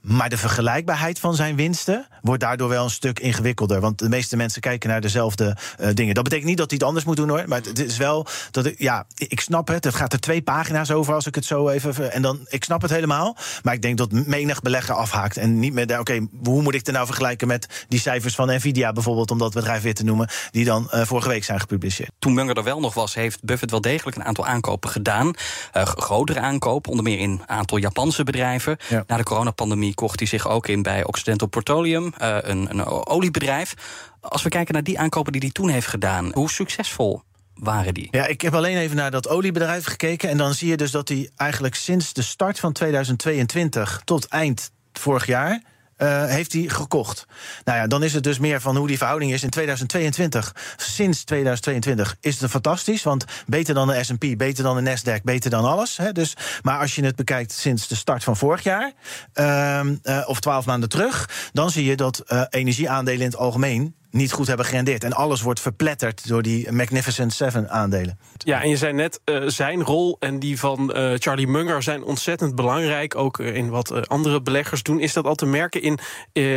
Maar 0.00 0.28
de 0.28 0.36
vergelijkbaarheid 0.36 1.18
van 1.18 1.34
zijn 1.34 1.56
winsten 1.56 2.06
wordt 2.22 2.40
daardoor 2.42 2.68
wel 2.68 2.84
een 2.84 2.90
stuk 2.90 3.18
ingewikkelder. 3.18 3.80
Want 3.80 3.98
de 3.98 4.08
meeste 4.08 4.36
mensen 4.36 4.60
kijken 4.60 4.88
naar 4.88 5.00
dezelfde 5.00 5.56
uh, 5.80 5.88
dingen. 5.94 6.14
Dat 6.14 6.24
betekent 6.24 6.48
niet 6.48 6.58
dat 6.58 6.70
hij 6.70 6.78
het 6.78 6.86
anders 6.86 7.06
moet 7.06 7.16
doen 7.16 7.28
hoor. 7.28 7.44
Maar 7.46 7.60
het 7.60 7.78
is 7.78 7.96
wel 7.96 8.26
dat 8.50 8.66
ik, 8.66 8.78
ja, 8.78 9.06
ik 9.14 9.40
snap 9.40 9.68
het. 9.68 9.84
Het 9.84 9.94
gaat 9.94 10.12
er 10.12 10.20
twee 10.20 10.42
pagina's 10.42 10.90
over 10.90 11.14
als 11.14 11.26
ik 11.26 11.34
het 11.34 11.44
zo 11.44 11.68
even. 11.68 12.12
En 12.12 12.22
dan, 12.22 12.46
ik 12.48 12.64
snap 12.64 12.82
het 12.82 12.90
helemaal. 12.90 13.36
Maar 13.62 13.74
ik 13.74 13.82
denk 13.82 13.98
dat 13.98 14.12
menig 14.12 14.62
belegger 14.62 14.94
afhaakt. 14.94 15.36
En 15.36 15.58
niet 15.58 15.72
meer, 15.72 15.98
oké, 15.98 16.26
hoe 16.44 16.62
moet 16.62 16.74
ik 16.74 16.86
het 16.86 16.94
nou 16.94 17.06
vergelijken 17.06 17.48
met 17.48 17.86
die 17.88 18.00
cijfers 18.00 18.34
van 18.34 18.54
Nvidia 18.54 18.92
bijvoorbeeld, 18.92 19.30
om 19.30 19.38
dat 19.38 19.52
bedrijf 19.52 19.82
weer 19.82 19.94
te 19.94 20.04
noemen, 20.04 20.28
die 20.50 20.64
dan 20.64 20.90
uh, 20.94 21.02
vorige 21.02 21.28
week 21.28 21.44
zijn 21.44 21.60
gepubliceerd. 21.60 22.10
Toen 22.18 22.34
Munger 22.34 22.56
er 22.56 22.64
wel 22.64 22.80
nog 22.80 22.89
was, 22.94 23.14
heeft 23.14 23.44
Buffett 23.44 23.70
wel 23.70 23.80
degelijk 23.80 24.16
een 24.16 24.24
aantal 24.24 24.46
aankopen 24.46 24.90
gedaan. 24.90 25.26
Uh, 25.26 25.82
grotere 25.82 26.40
aankopen, 26.40 26.90
onder 26.90 27.04
meer 27.04 27.18
in 27.18 27.30
een 27.30 27.48
aantal 27.48 27.78
Japanse 27.78 28.24
bedrijven. 28.24 28.76
Ja. 28.88 29.04
Na 29.06 29.16
de 29.16 29.22
coronapandemie 29.22 29.94
kocht 29.94 30.18
hij 30.18 30.28
zich 30.28 30.48
ook 30.48 30.68
in 30.68 30.82
bij 30.82 31.04
Occidental 31.04 31.48
Petroleum, 31.48 32.12
uh, 32.22 32.36
een, 32.40 32.70
een 32.70 32.84
oliebedrijf. 32.84 33.74
Als 34.20 34.42
we 34.42 34.48
kijken 34.48 34.74
naar 34.74 34.82
die 34.82 34.98
aankopen 34.98 35.32
die 35.32 35.40
hij 35.40 35.50
toen 35.50 35.68
heeft 35.68 35.86
gedaan, 35.86 36.30
hoe 36.34 36.50
succesvol 36.50 37.22
waren 37.54 37.94
die? 37.94 38.08
Ja, 38.10 38.26
ik 38.26 38.40
heb 38.40 38.54
alleen 38.54 38.76
even 38.76 38.96
naar 38.96 39.10
dat 39.10 39.28
oliebedrijf 39.28 39.84
gekeken. 39.84 40.28
En 40.28 40.36
dan 40.36 40.54
zie 40.54 40.68
je 40.68 40.76
dus 40.76 40.90
dat 40.90 41.08
hij 41.08 41.30
eigenlijk 41.36 41.74
sinds 41.74 42.12
de 42.12 42.22
start 42.22 42.60
van 42.60 42.72
2022 42.72 44.02
tot 44.04 44.28
eind 44.28 44.70
vorig 44.92 45.26
jaar 45.26 45.62
uh, 46.02 46.24
heeft 46.24 46.52
hij 46.52 46.62
gekocht. 46.62 47.26
Nou 47.64 47.78
ja, 47.78 47.86
dan 47.86 48.02
is 48.02 48.12
het 48.12 48.22
dus 48.22 48.38
meer 48.38 48.60
van 48.60 48.76
hoe 48.76 48.86
die 48.86 48.98
verhouding 48.98 49.32
is 49.32 49.42
in 49.42 49.50
2022. 49.50 50.54
Sinds 50.76 51.24
2022 51.24 52.16
is 52.20 52.40
het 52.40 52.50
fantastisch, 52.50 53.02
want 53.02 53.24
beter 53.46 53.74
dan 53.74 53.88
de 53.88 54.04
S&P, 54.04 54.36
beter 54.36 54.64
dan 54.64 54.84
de 54.84 54.90
Nasdaq, 54.90 55.22
beter 55.22 55.50
dan 55.50 55.64
alles. 55.64 55.96
Hè, 55.96 56.12
dus, 56.12 56.36
maar 56.62 56.78
als 56.78 56.94
je 56.94 57.04
het 57.04 57.16
bekijkt 57.16 57.52
sinds 57.52 57.88
de 57.88 57.94
start 57.94 58.24
van 58.24 58.36
vorig 58.36 58.62
jaar, 58.62 58.92
uh, 59.34 59.80
uh, 60.02 60.22
of 60.26 60.40
twaalf 60.40 60.66
maanden 60.66 60.88
terug, 60.88 61.30
dan 61.52 61.70
zie 61.70 61.84
je 61.84 61.96
dat 61.96 62.22
uh, 62.26 62.42
energieaandelen 62.50 63.20
in 63.20 63.26
het 63.26 63.36
algemeen 63.36 63.94
niet 64.10 64.32
goed 64.32 64.46
hebben 64.46 64.66
gerendeerd. 64.66 65.04
En 65.04 65.12
alles 65.12 65.42
wordt 65.42 65.60
verpletterd 65.60 66.28
door 66.28 66.42
die 66.42 66.72
Magnificent 66.72 67.32
Seven 67.32 67.70
aandelen. 67.70 68.18
Ja, 68.36 68.62
en 68.62 68.68
je 68.68 68.76
zei 68.76 68.92
net, 68.92 69.20
uh, 69.24 69.42
zijn 69.46 69.82
rol 69.82 70.16
en 70.18 70.38
die 70.38 70.58
van 70.58 70.92
uh, 70.96 71.12
Charlie 71.18 71.46
Munger 71.46 71.82
zijn 71.82 72.04
ontzettend 72.04 72.54
belangrijk. 72.54 73.14
Ook 73.14 73.38
uh, 73.38 73.54
in 73.54 73.68
wat 73.68 74.08
andere 74.08 74.42
beleggers 74.42 74.82
doen. 74.82 75.00
Is 75.00 75.12
dat 75.12 75.24
al 75.24 75.34
te 75.34 75.46
merken 75.46 75.82
in, 75.82 75.98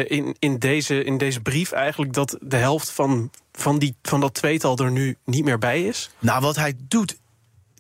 in, 0.08 0.36
in, 0.40 0.60
deze, 0.60 1.04
in 1.04 1.18
deze 1.18 1.42
brief 1.42 1.72
eigenlijk... 1.72 2.14
dat 2.14 2.38
de 2.42 2.58
helft 2.58 2.90
van, 2.90 3.32
van, 3.52 3.80
die, 3.80 3.96
van 4.02 4.20
dat 4.20 4.34
tweetal 4.34 4.78
er 4.78 4.92
nu 4.92 5.18
niet 5.26 5.44
meer 5.44 5.58
bij 5.58 5.84
is? 5.84 6.10
Nou, 6.20 6.42
wat 6.42 6.56
hij 6.56 6.74
doet 6.88 7.22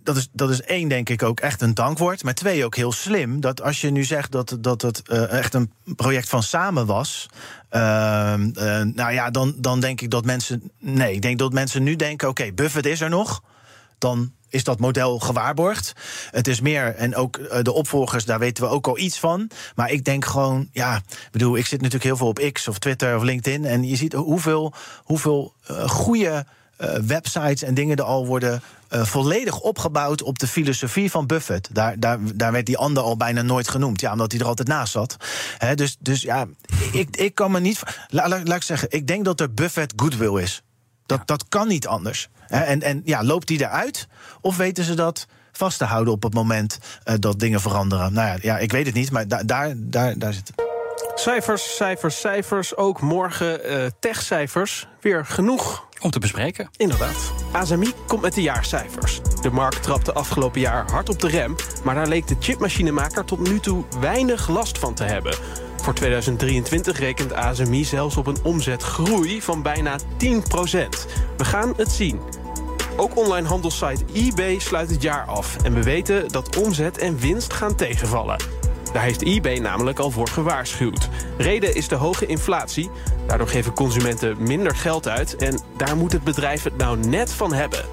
dat 0.03 0.17
is, 0.17 0.27
dat 0.31 0.49
is 0.49 0.61
één, 0.61 0.89
denk 0.89 1.09
ik, 1.09 1.23
ook 1.23 1.39
echt 1.39 1.61
een 1.61 1.73
dankwoord. 1.73 2.23
Maar 2.23 2.33
twee, 2.33 2.65
ook 2.65 2.75
heel 2.75 2.91
slim. 2.91 3.41
Dat 3.41 3.61
als 3.61 3.81
je 3.81 3.89
nu 3.89 4.03
zegt 4.03 4.31
dat, 4.31 4.57
dat 4.59 4.81
het 4.81 5.01
uh, 5.07 5.31
echt 5.31 5.53
een 5.53 5.71
project 5.83 6.29
van 6.29 6.43
samen 6.43 6.85
was. 6.85 7.25
Uh, 7.71 8.33
uh, 8.37 8.81
nou 8.81 9.11
ja, 9.11 9.29
dan, 9.29 9.55
dan 9.57 9.79
denk 9.79 10.01
ik 10.01 10.09
dat 10.09 10.25
mensen. 10.25 10.71
Nee, 10.79 11.13
ik 11.13 11.21
denk 11.21 11.39
dat 11.39 11.53
mensen 11.53 11.83
nu 11.83 11.95
denken: 11.95 12.29
oké, 12.29 12.41
okay, 12.41 12.53
Buffett 12.53 12.85
is 12.85 13.01
er 13.01 13.09
nog. 13.09 13.43
Dan 13.97 14.33
is 14.49 14.63
dat 14.63 14.79
model 14.79 15.19
gewaarborgd. 15.19 15.93
Het 16.31 16.47
is 16.47 16.61
meer, 16.61 16.95
en 16.95 17.15
ook 17.15 17.63
de 17.63 17.71
opvolgers, 17.71 18.25
daar 18.25 18.39
weten 18.39 18.63
we 18.63 18.69
ook 18.69 18.87
al 18.87 18.97
iets 18.97 19.19
van. 19.19 19.49
Maar 19.75 19.91
ik 19.91 20.03
denk 20.03 20.25
gewoon, 20.25 20.69
ja, 20.71 21.01
bedoel, 21.31 21.57
ik 21.57 21.65
zit 21.65 21.81
natuurlijk 21.81 22.03
heel 22.03 22.17
veel 22.17 22.27
op 22.27 22.49
X 22.51 22.67
of 22.67 22.79
Twitter 22.79 23.15
of 23.15 23.23
LinkedIn. 23.23 23.65
En 23.65 23.83
je 23.83 23.95
ziet 23.95 24.13
hoeveel, 24.13 24.73
hoeveel 25.03 25.53
goede 25.85 26.45
eh, 26.77 26.89
websites 26.95 27.63
en 27.63 27.73
dingen 27.73 27.97
er 27.97 28.03
al 28.03 28.25
worden 28.25 28.61
eh, 28.89 29.05
volledig 29.05 29.59
opgebouwd 29.59 30.21
op 30.23 30.39
de 30.39 30.47
filosofie 30.47 31.11
van 31.11 31.27
Buffett. 31.27 31.69
Daar, 31.71 31.99
daar, 31.99 32.17
daar 32.35 32.51
werd 32.51 32.65
die 32.65 32.77
ander 32.77 33.03
al 33.03 33.17
bijna 33.17 33.41
nooit 33.41 33.69
genoemd. 33.69 34.01
Ja, 34.01 34.11
omdat 34.11 34.31
hij 34.31 34.41
er 34.41 34.47
altijd 34.47 34.67
naast 34.67 34.91
zat. 34.91 35.17
Dus, 35.75 35.97
dus 35.99 36.21
ja, 36.21 36.45
ik, 36.91 37.15
ik 37.17 37.35
kan 37.35 37.51
me 37.51 37.59
niet. 37.59 37.79
La, 38.09 38.27
la- 38.27 38.41
laat 38.43 38.55
ik 38.55 38.63
zeggen, 38.63 38.87
ik 38.91 39.07
denk 39.07 39.25
dat 39.25 39.39
er 39.39 39.53
Buffett 39.53 39.93
goodwill 39.95 40.41
is. 40.41 40.61
Dat, 41.05 41.21
dat 41.25 41.45
kan 41.49 41.67
niet 41.67 41.87
anders. 41.87 42.29
En, 42.47 42.81
en 42.81 43.01
ja, 43.05 43.23
loopt 43.23 43.47
die 43.47 43.59
eruit? 43.61 44.07
Of 44.41 44.57
weten 44.57 44.83
ze 44.83 44.93
dat 44.93 45.27
vast 45.51 45.77
te 45.77 45.83
houden 45.85 46.13
op 46.13 46.23
het 46.23 46.33
moment 46.33 46.79
eh, 47.03 47.15
dat 47.19 47.39
dingen 47.39 47.61
veranderen? 47.61 48.13
Nou 48.13 48.27
ja, 48.27 48.37
ja, 48.41 48.57
ik 48.57 48.71
weet 48.71 48.85
het 48.85 48.95
niet, 48.95 49.11
maar 49.11 49.27
da- 49.27 49.43
daar, 49.43 49.73
daar, 49.77 50.17
daar 50.19 50.33
zit 50.33 50.47
het. 50.47 50.72
Cijfers, 51.15 51.75
cijfers, 51.75 52.19
cijfers. 52.19 52.75
Ook 52.75 53.01
morgen 53.01 53.63
eh 53.63 53.85
techcijfers. 53.99 54.87
Weer 55.01 55.25
genoeg. 55.25 55.87
Om 56.01 56.11
te 56.11 56.19
bespreken. 56.19 56.69
Inderdaad. 56.77 57.33
ASMI 57.51 57.93
komt 58.07 58.21
met 58.21 58.33
de 58.33 58.41
jaarcijfers. 58.41 59.21
De 59.41 59.49
markt 59.49 59.83
trapte 59.83 60.13
afgelopen 60.13 60.61
jaar 60.61 60.91
hard 60.91 61.09
op 61.09 61.19
de 61.19 61.27
rem... 61.27 61.55
maar 61.83 61.95
daar 61.95 62.07
leek 62.07 62.27
de 62.27 62.35
chipmachinemaker 62.39 63.25
tot 63.25 63.39
nu 63.49 63.59
toe 63.59 63.83
weinig 63.99 64.47
last 64.47 64.77
van 64.77 64.93
te 64.93 65.03
hebben. 65.03 65.35
Voor 65.81 65.93
2023 65.93 66.99
rekent 66.99 67.33
ASMI 67.33 67.85
zelfs 67.85 68.17
op 68.17 68.27
een 68.27 68.43
omzetgroei 68.43 69.41
van 69.41 69.61
bijna 69.61 69.99
10% 69.99 70.03
We 71.37 71.45
gaan 71.45 71.73
het 71.77 71.91
zien. 71.91 72.19
Ook 72.97 73.17
online 73.17 73.47
handelssite 73.47 74.05
eBay 74.13 74.59
sluit 74.59 74.89
het 74.89 75.01
jaar 75.01 75.25
af. 75.25 75.57
En 75.63 75.73
we 75.73 75.83
weten 75.83 76.27
dat 76.27 76.57
omzet 76.57 76.97
en 76.97 77.17
winst 77.17 77.53
gaan 77.53 77.75
tegenvallen. 77.75 78.62
Daar 78.93 79.03
heeft 79.03 79.21
eBay 79.21 79.57
namelijk 79.57 79.99
al 79.99 80.11
voor 80.11 80.27
gewaarschuwd. 80.27 81.09
Reden 81.37 81.75
is 81.75 81.87
de 81.87 81.95
hoge 81.95 82.25
inflatie. 82.25 82.89
Daardoor 83.27 83.47
geven 83.47 83.73
consumenten 83.73 84.35
minder 84.39 84.75
geld 84.75 85.07
uit. 85.07 85.35
En 85.35 85.59
daar 85.77 85.97
moet 85.97 86.11
het 86.11 86.23
bedrijf 86.23 86.63
het 86.63 86.77
nou 86.77 86.97
net 86.97 87.33
van 87.33 87.53
hebben. 87.53 87.85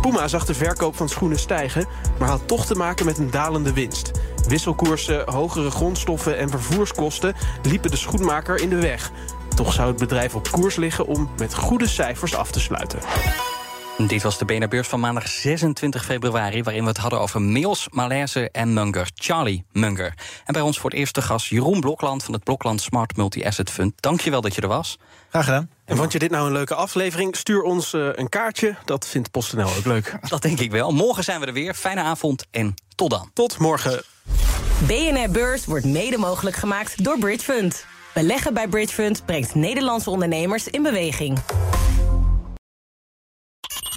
Puma 0.00 0.28
zag 0.28 0.44
de 0.44 0.54
verkoop 0.54 0.96
van 0.96 1.08
schoenen 1.08 1.38
stijgen, 1.38 1.86
maar 2.18 2.28
had 2.28 2.48
toch 2.48 2.66
te 2.66 2.74
maken 2.74 3.06
met 3.06 3.18
een 3.18 3.30
dalende 3.30 3.72
winst. 3.72 4.10
Wisselkoersen, 4.48 5.32
hogere 5.32 5.70
grondstoffen 5.70 6.38
en 6.38 6.50
vervoerskosten 6.50 7.34
liepen 7.62 7.90
de 7.90 7.96
schoenmaker 7.96 8.60
in 8.60 8.68
de 8.68 8.80
weg. 8.80 9.10
Toch 9.56 9.72
zou 9.72 9.88
het 9.88 9.98
bedrijf 9.98 10.34
op 10.34 10.50
koers 10.50 10.76
liggen 10.76 11.06
om 11.06 11.30
met 11.38 11.54
goede 11.54 11.88
cijfers 11.88 12.36
af 12.36 12.50
te 12.50 12.60
sluiten. 12.60 12.98
Dit 13.98 14.22
was 14.22 14.38
de 14.38 14.44
BNR-beurs 14.44 14.88
van 14.88 15.00
maandag 15.00 15.28
26 15.28 16.04
februari... 16.04 16.62
waarin 16.62 16.82
we 16.82 16.88
het 16.88 16.98
hadden 16.98 17.20
over 17.20 17.42
mails, 17.42 17.86
malaise 17.90 18.50
en 18.50 18.72
Munger. 18.72 19.10
Charlie 19.14 19.64
Munger. 19.72 20.14
En 20.44 20.52
bij 20.52 20.62
ons 20.62 20.78
voor 20.78 20.90
het 20.90 20.98
eerst 20.98 21.14
de 21.14 21.22
gast 21.22 21.46
Jeroen 21.46 21.80
Blokland... 21.80 22.24
van 22.24 22.34
het 22.34 22.44
Blokland 22.44 22.80
Smart 22.80 23.16
Multi-Asset 23.16 23.70
Fund. 23.70 23.92
Dank 23.96 24.20
je 24.20 24.30
wel 24.30 24.40
dat 24.40 24.54
je 24.54 24.60
er 24.60 24.68
was. 24.68 24.98
Graag 25.28 25.44
gedaan. 25.44 25.70
En 25.84 25.96
vond 25.96 26.12
je 26.12 26.18
dit 26.18 26.30
nou 26.30 26.46
een 26.46 26.52
leuke 26.52 26.74
aflevering? 26.74 27.36
Stuur 27.36 27.62
ons 27.62 27.92
eh, 27.92 28.08
een 28.12 28.28
kaartje. 28.28 28.76
Dat 28.84 29.06
vindt 29.06 29.30
PostNL 29.30 29.68
ook 29.76 29.84
leuk. 29.84 30.16
Dat 30.28 30.42
denk 30.42 30.60
ik 30.60 30.70
wel. 30.70 30.92
Morgen 30.92 31.24
zijn 31.24 31.40
we 31.40 31.46
er 31.46 31.52
weer. 31.52 31.74
Fijne 31.74 32.00
avond 32.00 32.46
en 32.50 32.74
tot 32.94 33.10
dan. 33.10 33.30
Tot 33.32 33.58
morgen. 33.58 34.02
BNR 34.86 35.30
Beurs 35.30 35.64
wordt 35.64 35.84
mede 35.84 36.18
mogelijk 36.18 36.56
gemaakt 36.56 37.04
door 37.04 37.18
Bridge 37.18 37.44
Fund. 37.44 37.86
Beleggen 38.14 38.54
bij 38.54 38.68
Bridge 38.68 38.94
Fund 38.94 39.26
brengt 39.26 39.54
Nederlandse 39.54 40.10
ondernemers 40.10 40.68
in 40.68 40.82
beweging. 40.82 41.38